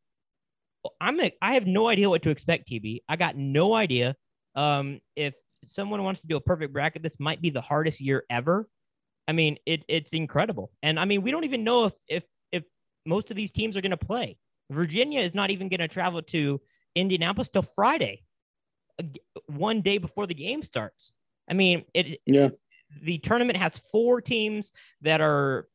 I'm 1.00 1.20
a, 1.20 1.32
I 1.40 1.54
have 1.54 1.66
no 1.66 1.88
idea 1.88 2.10
what 2.10 2.22
to 2.22 2.30
expect, 2.30 2.68
TB. 2.68 3.02
I 3.08 3.14
got 3.14 3.36
no 3.36 3.74
idea. 3.74 4.16
Um, 4.56 5.00
if 5.14 5.34
someone 5.64 6.02
wants 6.02 6.20
to 6.22 6.26
do 6.26 6.36
a 6.36 6.40
perfect 6.40 6.72
bracket, 6.72 7.04
this 7.04 7.20
might 7.20 7.40
be 7.40 7.50
the 7.50 7.60
hardest 7.60 8.00
year 8.00 8.24
ever. 8.28 8.68
I 9.28 9.32
mean, 9.32 9.58
it, 9.64 9.84
it's 9.86 10.12
incredible. 10.12 10.72
And 10.82 10.98
I 10.98 11.04
mean, 11.04 11.22
we 11.22 11.30
don't 11.30 11.44
even 11.44 11.62
know 11.62 11.84
if, 11.84 11.92
if, 12.08 12.24
if 12.50 12.64
most 13.06 13.30
of 13.30 13.36
these 13.36 13.52
teams 13.52 13.76
are 13.76 13.80
going 13.80 13.90
to 13.90 13.96
play. 13.96 14.36
Virginia 14.72 15.20
is 15.20 15.34
not 15.34 15.52
even 15.52 15.68
going 15.68 15.80
to 15.80 15.88
travel 15.88 16.20
to 16.22 16.60
Indianapolis 16.96 17.48
till 17.48 17.62
Friday, 17.62 18.24
one 19.46 19.82
day 19.82 19.98
before 19.98 20.26
the 20.26 20.34
game 20.34 20.64
starts. 20.64 21.12
I 21.48 21.54
mean, 21.54 21.84
it, 21.94 22.18
yeah 22.26 22.48
the 23.00 23.18
tournament 23.18 23.58
has 23.58 23.76
four 23.90 24.20
teams 24.20 24.72
that 25.02 25.20
are 25.20 25.68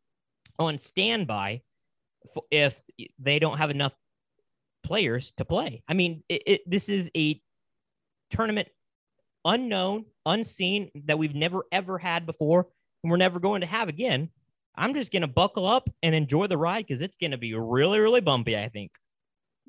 on 0.59 0.79
standby, 0.79 1.61
if 2.51 2.79
they 3.19 3.39
don't 3.39 3.57
have 3.57 3.69
enough 3.69 3.93
players 4.83 5.31
to 5.37 5.45
play. 5.45 5.83
I 5.87 5.93
mean, 5.93 6.23
it, 6.29 6.43
it, 6.45 6.61
this 6.69 6.89
is 6.89 7.09
a 7.15 7.41
tournament 8.31 8.67
unknown, 9.45 10.05
unseen 10.25 10.91
that 11.05 11.17
we've 11.17 11.35
never 11.35 11.63
ever 11.71 11.97
had 11.97 12.25
before, 12.25 12.67
and 13.03 13.11
we're 13.11 13.17
never 13.17 13.39
going 13.39 13.61
to 13.61 13.67
have 13.67 13.89
again. 13.89 14.29
I'm 14.75 14.93
just 14.93 15.11
going 15.11 15.21
to 15.21 15.27
buckle 15.27 15.65
up 15.65 15.89
and 16.03 16.13
enjoy 16.13 16.47
the 16.47 16.57
ride 16.57 16.85
because 16.87 17.01
it's 17.01 17.17
going 17.17 17.31
to 17.31 17.37
be 17.37 17.53
really, 17.53 17.99
really 17.99 18.21
bumpy. 18.21 18.57
I 18.57 18.69
think. 18.69 18.91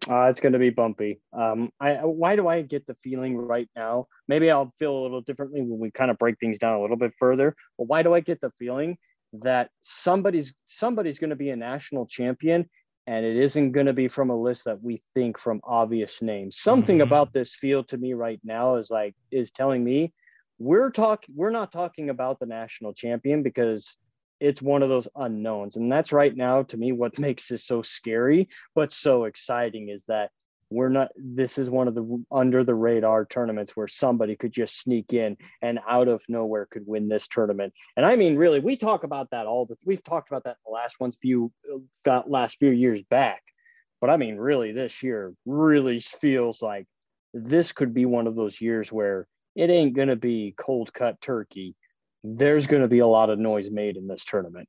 Uh, 0.08 0.24
it's 0.24 0.40
going 0.40 0.54
to 0.54 0.58
be 0.58 0.70
bumpy. 0.70 1.20
Um, 1.32 1.70
I 1.80 1.96
why 2.04 2.34
do 2.36 2.48
I 2.48 2.62
get 2.62 2.86
the 2.86 2.94
feeling 3.02 3.36
right 3.36 3.68
now? 3.76 4.06
Maybe 4.26 4.50
I'll 4.50 4.72
feel 4.78 4.96
a 4.96 5.02
little 5.02 5.20
differently 5.20 5.60
when 5.60 5.78
we 5.78 5.90
kind 5.90 6.10
of 6.10 6.18
break 6.18 6.38
things 6.40 6.58
down 6.58 6.74
a 6.74 6.80
little 6.80 6.96
bit 6.96 7.12
further. 7.18 7.54
But 7.76 7.88
why 7.88 8.02
do 8.02 8.14
I 8.14 8.20
get 8.20 8.40
the 8.40 8.50
feeling 8.58 8.96
that 9.34 9.70
somebody's 9.80 10.54
somebody's 10.66 11.18
going 11.18 11.30
to 11.30 11.36
be 11.36 11.50
a 11.50 11.56
national 11.56 12.06
champion, 12.06 12.68
and 13.06 13.26
it 13.26 13.36
isn't 13.36 13.72
going 13.72 13.86
to 13.86 13.92
be 13.92 14.08
from 14.08 14.30
a 14.30 14.40
list 14.40 14.64
that 14.64 14.82
we 14.82 15.02
think 15.14 15.38
from 15.38 15.60
obvious 15.64 16.22
names. 16.22 16.58
Something 16.58 16.96
mm-hmm. 16.96 17.08
about 17.08 17.32
this 17.32 17.54
field 17.54 17.88
to 17.88 17.98
me 17.98 18.14
right 18.14 18.40
now 18.44 18.76
is 18.76 18.90
like 18.90 19.14
is 19.30 19.50
telling 19.50 19.84
me 19.84 20.12
we're 20.58 20.90
talking 20.90 21.34
we're 21.36 21.50
not 21.50 21.70
talking 21.70 22.08
about 22.10 22.40
the 22.40 22.46
national 22.46 22.94
champion 22.94 23.42
because 23.42 23.96
it's 24.40 24.62
one 24.62 24.82
of 24.82 24.88
those 24.88 25.08
unknowns. 25.16 25.76
And 25.76 25.90
that's 25.90 26.12
right 26.12 26.34
now, 26.34 26.62
to 26.64 26.76
me, 26.76 26.92
what 26.92 27.18
makes 27.18 27.48
this 27.48 27.64
so 27.64 27.82
scary, 27.82 28.48
but 28.74 28.92
so 28.92 29.24
exciting 29.24 29.88
is 29.88 30.04
that 30.06 30.30
we're 30.70 30.90
not, 30.90 31.10
this 31.16 31.56
is 31.56 31.70
one 31.70 31.88
of 31.88 31.94
the 31.94 32.24
under 32.30 32.62
the 32.62 32.74
radar 32.74 33.24
tournaments 33.24 33.74
where 33.74 33.88
somebody 33.88 34.36
could 34.36 34.52
just 34.52 34.78
sneak 34.78 35.14
in 35.14 35.36
and 35.62 35.80
out 35.88 36.08
of 36.08 36.22
nowhere 36.28 36.68
could 36.70 36.86
win 36.86 37.08
this 37.08 37.26
tournament. 37.26 37.72
And 37.96 38.04
I 38.04 38.16
mean, 38.16 38.36
really, 38.36 38.60
we 38.60 38.76
talk 38.76 39.02
about 39.02 39.30
that 39.30 39.46
all 39.46 39.64
the, 39.64 39.76
we've 39.84 40.04
talked 40.04 40.28
about 40.28 40.44
that 40.44 40.58
the 40.66 40.72
last 40.72 41.00
one's 41.00 41.16
few, 41.22 41.50
uh, 41.72 41.78
got 42.04 42.30
last 42.30 42.58
few 42.58 42.70
years 42.70 43.00
back. 43.08 43.42
But 44.00 44.10
I 44.10 44.18
mean, 44.18 44.36
really, 44.36 44.72
this 44.72 45.02
year 45.02 45.32
really 45.46 46.00
feels 46.00 46.60
like 46.60 46.86
this 47.32 47.72
could 47.72 47.94
be 47.94 48.04
one 48.04 48.26
of 48.26 48.36
those 48.36 48.60
years 48.60 48.92
where 48.92 49.26
it 49.56 49.70
ain't 49.70 49.96
going 49.96 50.08
to 50.08 50.16
be 50.16 50.54
cold 50.56 50.92
cut 50.92 51.20
turkey 51.20 51.74
there's 52.24 52.66
going 52.66 52.82
to 52.82 52.88
be 52.88 52.98
a 52.98 53.06
lot 53.06 53.30
of 53.30 53.38
noise 53.38 53.70
made 53.70 53.96
in 53.96 54.06
this 54.06 54.24
tournament. 54.24 54.68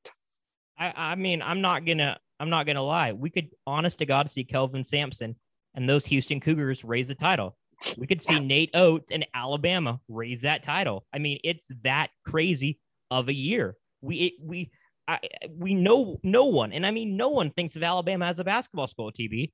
I, 0.77 0.93
I 0.95 1.15
mean, 1.15 1.41
I'm 1.41 1.61
not 1.61 1.85
gonna, 1.85 2.17
I'm 2.39 2.49
not 2.49 2.65
gonna 2.65 2.83
lie. 2.83 3.11
We 3.11 3.29
could, 3.29 3.49
honest 3.67 3.99
to 3.99 4.05
God, 4.05 4.29
see 4.29 4.43
Kelvin 4.43 4.83
Sampson 4.83 5.35
and 5.75 5.89
those 5.89 6.05
Houston 6.05 6.39
Cougars 6.39 6.83
raise 6.83 7.09
the 7.09 7.15
title. 7.15 7.57
We 7.97 8.07
could 8.07 8.21
see 8.21 8.39
Nate 8.39 8.71
Oats 8.73 9.11
and 9.11 9.25
Alabama 9.33 9.99
raise 10.07 10.41
that 10.43 10.63
title. 10.63 11.05
I 11.13 11.19
mean, 11.19 11.39
it's 11.43 11.65
that 11.83 12.11
crazy 12.25 12.79
of 13.11 13.27
a 13.27 13.33
year. 13.33 13.75
We, 14.01 14.15
it, 14.15 14.33
we, 14.41 14.71
I, 15.07 15.19
we 15.49 15.73
know 15.73 16.19
no 16.23 16.45
one, 16.45 16.71
and 16.71 16.85
I 16.85 16.91
mean, 16.91 17.17
no 17.17 17.29
one 17.29 17.51
thinks 17.51 17.75
of 17.75 17.83
Alabama 17.83 18.25
as 18.27 18.39
a 18.39 18.43
basketball 18.43 18.87
school, 18.87 19.11
TB, 19.11 19.51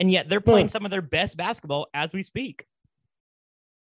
and 0.00 0.10
yet 0.10 0.28
they're 0.28 0.40
playing 0.40 0.68
some 0.68 0.84
of 0.84 0.90
their 0.90 1.00
best 1.00 1.36
basketball 1.36 1.86
as 1.94 2.10
we 2.12 2.22
speak. 2.22 2.66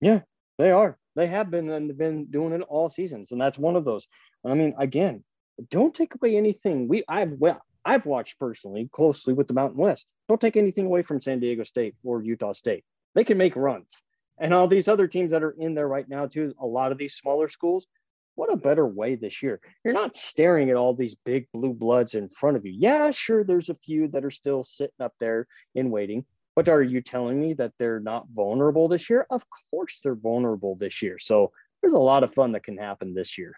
Yeah, 0.01 0.21
they 0.59 0.71
are. 0.71 0.97
They 1.15 1.27
have 1.27 1.49
been 1.49 1.69
and 1.69 1.97
been 1.97 2.25
doing 2.25 2.53
it 2.53 2.61
all 2.61 2.89
seasons, 2.89 3.31
and 3.31 3.39
that's 3.39 3.57
one 3.57 3.75
of 3.75 3.85
those. 3.85 4.07
I 4.45 4.53
mean, 4.53 4.75
again, 4.77 5.23
don't 5.69 5.95
take 5.95 6.15
away 6.15 6.35
anything. 6.35 6.87
We 6.87 7.03
I've 7.07 7.31
well, 7.33 7.61
I've 7.85 8.05
watched 8.05 8.39
personally 8.39 8.89
closely 8.91 9.33
with 9.33 9.47
the 9.47 9.53
Mountain 9.53 9.79
West. 9.79 10.07
Don't 10.27 10.41
take 10.41 10.57
anything 10.57 10.85
away 10.85 11.03
from 11.03 11.21
San 11.21 11.39
Diego 11.39 11.63
State 11.63 11.95
or 12.03 12.21
Utah 12.21 12.51
State. 12.51 12.83
They 13.13 13.23
can 13.23 13.37
make 13.37 13.55
runs, 13.55 14.01
and 14.39 14.53
all 14.53 14.67
these 14.67 14.87
other 14.87 15.07
teams 15.07 15.31
that 15.31 15.43
are 15.43 15.55
in 15.57 15.73
there 15.73 15.87
right 15.87 16.07
now 16.07 16.27
too. 16.27 16.53
A 16.59 16.65
lot 16.65 16.91
of 16.91 16.97
these 16.97 17.15
smaller 17.15 17.47
schools. 17.47 17.87
What 18.35 18.51
a 18.51 18.57
better 18.57 18.85
way 18.85 19.15
this 19.15 19.41
year. 19.41 19.61
You're 19.85 19.93
not 19.93 20.17
staring 20.17 20.69
at 20.69 20.75
all 20.75 20.93
these 20.93 21.15
big 21.15 21.47
blue 21.53 21.73
bloods 21.73 22.15
in 22.15 22.27
front 22.27 22.57
of 22.57 22.65
you. 22.65 22.73
Yeah, 22.77 23.11
sure, 23.11 23.45
there's 23.45 23.69
a 23.69 23.75
few 23.75 24.09
that 24.09 24.25
are 24.25 24.31
still 24.31 24.61
sitting 24.65 24.91
up 24.99 25.13
there 25.21 25.47
in 25.73 25.89
waiting, 25.89 26.25
but 26.55 26.69
are 26.69 26.81
you 26.81 27.01
telling 27.01 27.39
me 27.39 27.53
that 27.53 27.73
they're 27.77 27.99
not 27.99 28.27
vulnerable 28.33 28.87
this 28.87 29.09
year? 29.09 29.27
Of 29.29 29.43
course 29.71 30.01
they're 30.03 30.15
vulnerable 30.15 30.75
this 30.75 31.01
year. 31.01 31.19
So 31.19 31.51
there's 31.81 31.93
a 31.93 31.99
lot 31.99 32.23
of 32.23 32.33
fun 32.33 32.51
that 32.53 32.63
can 32.63 32.77
happen 32.77 33.13
this 33.13 33.37
year. 33.37 33.53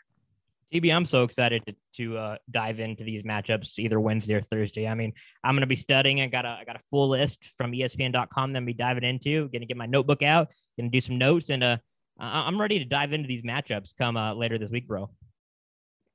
TB, 0.73 0.93
I'm 0.93 1.05
so 1.05 1.23
excited 1.23 1.65
to, 1.65 1.75
to 1.95 2.17
uh, 2.17 2.37
dive 2.51 2.79
into 2.79 3.03
these 3.03 3.23
matchups 3.23 3.79
either 3.79 3.99
Wednesday 4.01 4.33
or 4.33 4.41
Thursday. 4.41 4.85
I 4.85 4.95
mean, 4.95 5.13
I'm 5.43 5.55
going 5.55 5.61
to 5.61 5.67
be 5.67 5.77
studying. 5.77 6.19
I 6.19 6.27
got 6.27 6.43
a 6.43 6.57
I 6.59 6.65
got 6.65 6.75
a 6.75 6.81
full 6.89 7.07
list 7.07 7.45
from 7.57 7.71
ESPN.com 7.71 8.51
that 8.51 8.57
I'm 8.57 8.65
be 8.65 8.73
diving 8.73 9.05
into. 9.05 9.47
Going 9.47 9.61
to 9.61 9.65
get 9.65 9.77
my 9.77 9.85
notebook 9.85 10.23
out. 10.23 10.49
Going 10.77 10.91
to 10.91 10.95
do 10.95 10.99
some 10.99 11.17
notes, 11.17 11.49
and 11.49 11.63
uh, 11.63 11.77
I'm 12.19 12.59
ready 12.59 12.79
to 12.79 12.85
dive 12.85 13.13
into 13.13 13.27
these 13.27 13.43
matchups 13.43 13.95
come 13.97 14.17
uh, 14.17 14.33
later 14.33 14.57
this 14.57 14.69
week, 14.69 14.87
bro. 14.87 15.09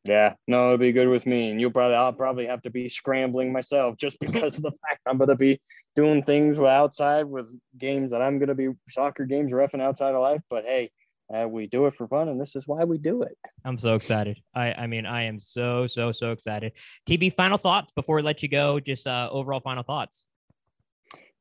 Yeah, 0.04 0.34
no, 0.48 0.66
it'll 0.66 0.78
be 0.78 0.92
good 0.92 1.08
with 1.08 1.26
me. 1.26 1.50
And 1.50 1.60
you'll 1.60 1.70
probably, 1.70 1.96
I'll 1.96 2.12
probably 2.12 2.46
have 2.46 2.62
to 2.62 2.70
be 2.70 2.88
scrambling 2.88 3.52
myself 3.52 3.96
just 3.96 4.18
because 4.20 4.56
of 4.56 4.62
the 4.62 4.70
fact 4.70 5.00
I'm 5.06 5.18
going 5.18 5.28
to 5.28 5.36
be 5.36 5.60
doing 5.94 6.22
things 6.22 6.58
outside 6.58 7.24
with 7.24 7.52
games 7.78 8.10
that 8.10 8.22
I'm 8.22 8.38
going 8.38 8.48
to 8.48 8.54
be 8.54 8.68
soccer 8.88 9.24
games, 9.24 9.52
refing 9.52 9.80
outside 9.80 10.14
of 10.14 10.20
life. 10.20 10.40
But 10.50 10.64
hey, 10.64 10.90
uh, 11.32 11.46
we 11.48 11.66
do 11.66 11.86
it 11.86 11.94
for 11.94 12.06
fun, 12.08 12.28
and 12.28 12.40
this 12.40 12.56
is 12.56 12.66
why 12.66 12.84
we 12.84 12.98
do 12.98 13.22
it. 13.22 13.38
I'm 13.64 13.78
so 13.78 13.94
excited. 13.94 14.38
I, 14.54 14.72
I 14.72 14.86
mean, 14.86 15.06
I 15.06 15.22
am 15.22 15.40
so, 15.40 15.86
so, 15.86 16.12
so 16.12 16.32
excited. 16.32 16.72
TB, 17.08 17.34
final 17.36 17.56
thoughts 17.56 17.92
before 17.94 18.16
we 18.16 18.22
let 18.22 18.42
you 18.42 18.48
go. 18.48 18.80
Just 18.80 19.06
uh, 19.06 19.28
overall 19.30 19.60
final 19.60 19.82
thoughts. 19.82 20.24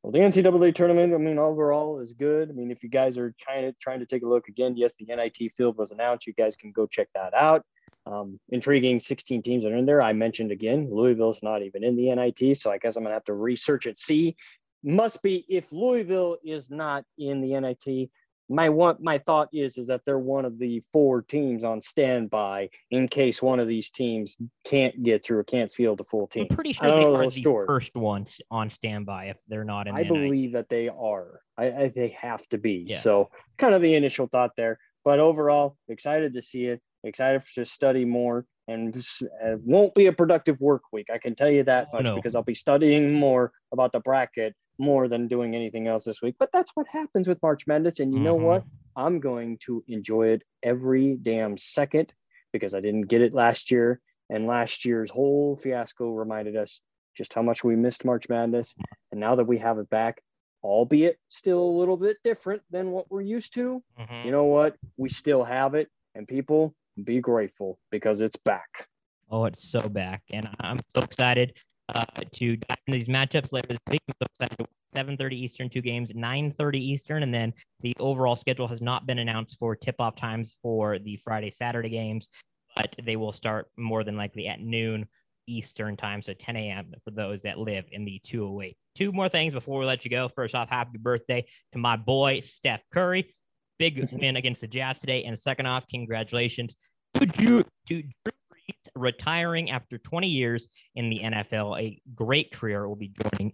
Well, 0.02 0.12
the 0.12 0.19
NCAA 0.19 0.74
tournament, 0.74 1.13
I 1.13 1.17
mean, 1.17 1.38
overall 1.38 2.00
is 2.00 2.13
good. 2.13 2.50
I 2.50 2.54
mean, 2.54 2.71
if 2.71 2.84
you 2.84 2.89
guys 2.89 3.17
are 3.17 3.36
trying 3.39 3.63
to 3.63 3.74
trying 3.80 4.00
to 4.00 4.06
take 4.06 4.24
a 4.24 4.28
look 4.28 4.47
again, 4.47 4.76
yes, 4.76 4.95
the 4.97 5.06
NIT 5.06 5.52
field 5.56 5.78
was 5.78 5.91
announced. 5.91 6.26
You 6.26 6.34
guys 6.34 6.56
can 6.56 6.71
go 6.71 6.88
check 6.88 7.10
that 7.13 7.34
out. 7.34 7.63
Um, 8.08 8.40
intriguing 8.50 9.00
16 9.00 9.44
teams 9.44 9.64
that 9.64 9.72
are 9.72 9.78
in 9.78 9.86
there. 9.86 10.02
I 10.02 10.12
mentioned 10.14 10.52
again, 10.52 10.90
Louisville's 10.92 11.44
not 11.44 11.62
even 11.62 11.84
in 11.84 11.96
the 11.96 12.14
NIT, 12.14 12.58
so 12.58 12.72
I 12.72 12.80
guess 12.80 12.96
I'm 12.96 13.04
gonna 13.04 13.14
have 13.14 13.26
to 13.26 13.34
research 13.34 13.86
it. 13.86 14.00
See, 14.00 14.36
must 14.84 15.22
be 15.22 15.46
if 15.48 15.72
Louisville 15.72 16.38
is 16.44 16.70
not 16.70 17.06
in 17.18 17.42
the 17.42 17.60
NIT. 17.60 18.10
My 18.50 18.68
one, 18.68 18.98
my 19.00 19.18
thought 19.18 19.48
is 19.54 19.78
is 19.78 19.88
that 19.88 20.02
they're 20.06 20.20
one 20.20 20.44
of 20.44 20.60
the 20.60 20.84
four 20.92 21.22
teams 21.22 21.64
on 21.64 21.82
standby 21.82 22.70
in 22.90 23.08
case 23.08 23.42
one 23.42 23.62
of 23.62 23.68
these 23.68 23.92
teams 23.92 24.38
can't 24.66 25.04
get 25.04 25.24
through 25.24 25.38
or 25.38 25.44
can't 25.46 25.72
field 25.72 26.02
a 26.02 26.04
full 26.04 26.28
team. 26.28 26.48
I'm 26.50 26.56
pretty 26.56 26.74
sure 26.74 26.90
they 26.90 27.06
are 27.06 27.26
the 27.26 27.32
story. 27.32 27.66
first 27.66 27.96
ones 27.96 28.42
on 28.50 28.70
standby 28.70 29.26
if 29.26 29.38
they're 29.48 29.64
not 29.64 29.88
in. 29.88 29.96
I 29.96 30.04
believe 30.04 30.54
that 30.54 30.68
they 30.68 30.90
are. 30.90 31.42
I, 31.58 31.72
I 31.72 31.94
they 31.96 32.18
have 32.20 32.46
to 32.50 32.58
be. 32.58 32.88
Yeah. 32.90 32.98
So 32.98 33.30
kind 33.58 33.74
of 33.74 33.82
the 33.82 33.96
initial 33.96 34.28
thought 34.28 34.52
there, 34.58 34.80
but 35.06 35.20
overall 35.20 35.78
excited 35.88 36.34
to 36.34 36.42
see 36.42 36.66
it 36.66 36.82
excited 37.04 37.44
to 37.56 37.66
study 37.66 38.06
more 38.06 38.46
and 38.68 38.96
it 38.96 39.60
won't 39.64 39.94
be 39.96 40.08
a 40.08 40.14
productive 40.14 40.60
work 40.60 40.84
week. 40.92 41.08
I 41.14 41.18
can 41.18 41.36
tell 41.36 41.50
you 41.50 41.64
that 41.64 41.88
much 41.94 42.06
no. 42.06 42.16
because 42.16 42.36
I'll 42.36 42.44
be 42.44 42.56
studying 42.56 43.14
more 43.14 43.52
about 43.72 43.92
the 43.92 44.00
bracket 44.00 44.56
more 44.78 45.08
than 45.08 45.28
doing 45.28 45.56
anything 45.56 45.88
else 45.88 46.06
this 46.06 46.22
week. 46.22 46.36
But 46.40 46.50
that's 46.54 46.72
what 46.76 46.88
happens 46.88 47.28
with 47.28 47.42
March 47.42 47.68
Madness. 47.68 48.00
And 48.00 48.12
you 48.12 48.18
mm-hmm. 48.18 48.26
know 48.26 48.36
what? 48.36 48.64
I'm 48.96 49.20
going 49.20 49.58
to 49.66 49.84
enjoy 49.88 50.30
it 50.30 50.44
every 50.64 51.18
damn 51.22 51.58
second 51.58 52.14
because 52.52 52.74
I 52.74 52.82
didn't 52.82 53.08
get 53.08 53.22
it 53.22 53.34
last 53.34 53.72
year. 53.72 54.02
And 54.30 54.48
last 54.48 54.86
year's 54.86 55.12
whole 55.12 55.56
fiasco 55.56 56.12
reminded 56.12 56.56
us 56.56 56.82
just 57.18 57.34
how 57.34 57.42
much 57.42 57.64
we 57.64 57.76
missed 57.76 58.06
March 58.06 58.30
Madness. 58.30 58.76
And 59.12 59.20
now 59.20 59.36
that 59.36 59.46
we 59.46 59.58
have 59.58 59.78
it 59.78 59.90
back, 59.90 60.22
albeit 60.64 61.18
still 61.30 61.62
a 61.62 61.78
little 61.80 61.98
bit 61.98 62.18
different 62.24 62.62
than 62.72 62.92
what 62.92 63.12
we're 63.12 63.22
used 63.22 63.54
to, 63.56 63.84
mm-hmm. 64.00 64.26
you 64.26 64.32
know 64.32 64.46
what? 64.46 64.76
We 64.98 65.10
still 65.10 65.44
have 65.44 65.76
it. 65.76 65.90
And 66.16 66.28
people, 66.28 66.76
be 67.02 67.20
grateful 67.20 67.80
because 67.92 68.22
it's 68.22 68.38
back. 68.38 68.88
Oh, 69.30 69.46
it's 69.46 69.70
so 69.70 69.82
back, 69.82 70.24
and 70.32 70.48
I'm 70.60 70.80
so 70.96 71.04
excited 71.04 71.54
uh, 71.94 72.06
to 72.34 72.58
dive 72.58 72.78
into 72.88 73.00
these 73.00 73.08
matchups 73.08 73.52
later 73.52 73.68
this 73.70 73.80
week. 73.90 74.02
I'm 74.08 74.16
so 74.22 74.46
excited. 74.46 74.68
7:30 74.94 75.34
Eastern, 75.34 75.70
two 75.70 75.82
games, 75.82 76.12
9:30 76.12 76.76
Eastern, 76.76 77.24
and 77.24 77.34
then 77.34 77.54
the 77.80 77.96
overall 78.00 78.36
schedule 78.36 78.68
has 78.68 78.82
not 78.82 79.06
been 79.06 79.20
announced 79.20 79.58
for 79.58 79.76
tip-off 79.76 80.16
times 80.16 80.56
for 80.62 81.00
the 81.00 81.18
Friday 81.24 81.50
Saturday 81.50 81.90
games, 81.90 82.28
but 82.76 82.94
they 83.04 83.16
will 83.16 83.32
start 83.32 83.68
more 83.78 84.04
than 84.04 84.18
likely 84.18 84.48
at 84.48 84.60
noon 84.60 85.06
Eastern 85.48 85.96
time, 85.96 86.22
so 86.22 86.34
10 86.34 86.56
a.m. 86.58 86.94
for 87.04 87.12
those 87.12 87.42
that 87.44 87.58
live 87.58 87.86
in 87.92 88.04
the 88.04 88.22
208. 88.26 88.78
Two 88.96 89.12
more 89.14 89.30
things 89.30 89.54
before 89.54 89.80
we 89.80 89.86
let 89.86 90.04
you 90.04 90.12
go. 90.12 90.28
First 90.28 90.56
off, 90.56 90.70
happy 90.70 90.98
birthday 90.98 91.46
to 91.72 91.80
my 91.80 91.96
boy 91.96 92.42
Steph 92.42 92.82
Curry 92.94 93.34
big 93.82 94.08
win 94.14 94.38
against 94.38 94.62
the 94.62 94.68
Jazz 94.68 95.00
today. 95.00 95.24
And 95.24 95.38
second 95.38 95.66
off, 95.66 95.88
congratulations 95.90 96.76
to 97.15 97.26
Drew, 97.26 97.63
to 97.88 98.04
Drew 98.04 98.34
Brees 98.54 98.76
retiring 98.95 99.71
after 99.71 99.97
20 99.97 100.28
years 100.28 100.67
in 100.95 101.10
the 101.10 101.19
NFL. 101.19 101.80
A 101.80 102.02
great 102.15 102.52
career 102.52 102.88
will 102.88 102.95
be 102.95 103.12
joining 103.21 103.54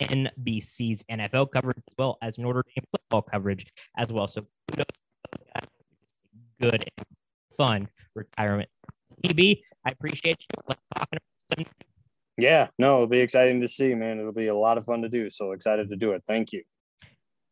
NBC's 0.00 1.04
NFL 1.10 1.50
coverage 1.52 1.78
as 1.78 1.94
well 1.98 2.18
as 2.22 2.38
Notre 2.38 2.64
Dame 2.74 2.84
football 2.90 3.22
coverage 3.22 3.66
as 3.96 4.10
well. 4.10 4.28
So 4.28 4.46
good 6.60 6.90
fun 7.56 7.88
retirement. 8.14 8.68
TB, 9.24 9.60
I 9.84 9.90
appreciate 9.90 10.36
you. 10.40 10.62
Let's 10.68 10.80
talk 10.94 11.08
about 11.12 11.66
yeah, 12.36 12.68
no, 12.78 12.94
it'll 12.94 13.06
be 13.06 13.20
exciting 13.20 13.60
to 13.60 13.68
see, 13.68 13.94
man. 13.94 14.18
It'll 14.18 14.32
be 14.32 14.48
a 14.48 14.54
lot 14.54 14.76
of 14.76 14.84
fun 14.84 15.02
to 15.02 15.08
do. 15.08 15.30
So 15.30 15.52
excited 15.52 15.88
to 15.90 15.96
do 15.96 16.12
it. 16.12 16.22
Thank 16.26 16.52
you. 16.52 16.62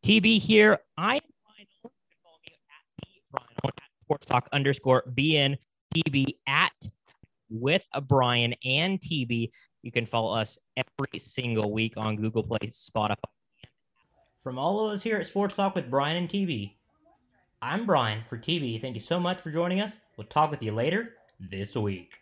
TB 0.05 0.41
here. 0.41 0.79
I 0.97 1.21
sports 4.13 4.27
talk 4.27 4.47
underscore 4.53 5.03
BN 5.15 5.57
TB 5.95 6.37
at 6.47 6.73
with 7.49 7.83
Brian 8.09 8.55
and 8.63 9.01
TB. 9.01 9.51
You 9.83 9.91
can 9.91 10.05
follow 10.05 10.35
us 10.39 10.59
every 10.77 11.19
single 11.19 11.73
week 11.73 11.95
on 11.97 12.17
Google 12.17 12.43
Play, 12.43 12.59
Spotify. 12.69 13.17
From 14.43 14.59
all 14.59 14.85
of 14.85 14.93
us 14.93 15.03
here 15.03 15.17
at 15.17 15.27
Sports 15.27 15.57
Talk 15.57 15.75
with 15.75 15.89
Brian 15.89 16.19
and 16.19 16.29
TB, 16.29 16.75
I'm 17.63 17.87
Brian 17.87 18.23
for 18.25 18.37
TB. 18.37 18.83
Thank 18.83 18.97
you 18.97 19.01
so 19.01 19.19
much 19.19 19.41
for 19.41 19.51
joining 19.51 19.81
us. 19.81 19.99
We'll 20.19 20.27
talk 20.27 20.51
with 20.51 20.63
you 20.63 20.73
later 20.73 21.15
this 21.41 21.75
week. 21.75 22.19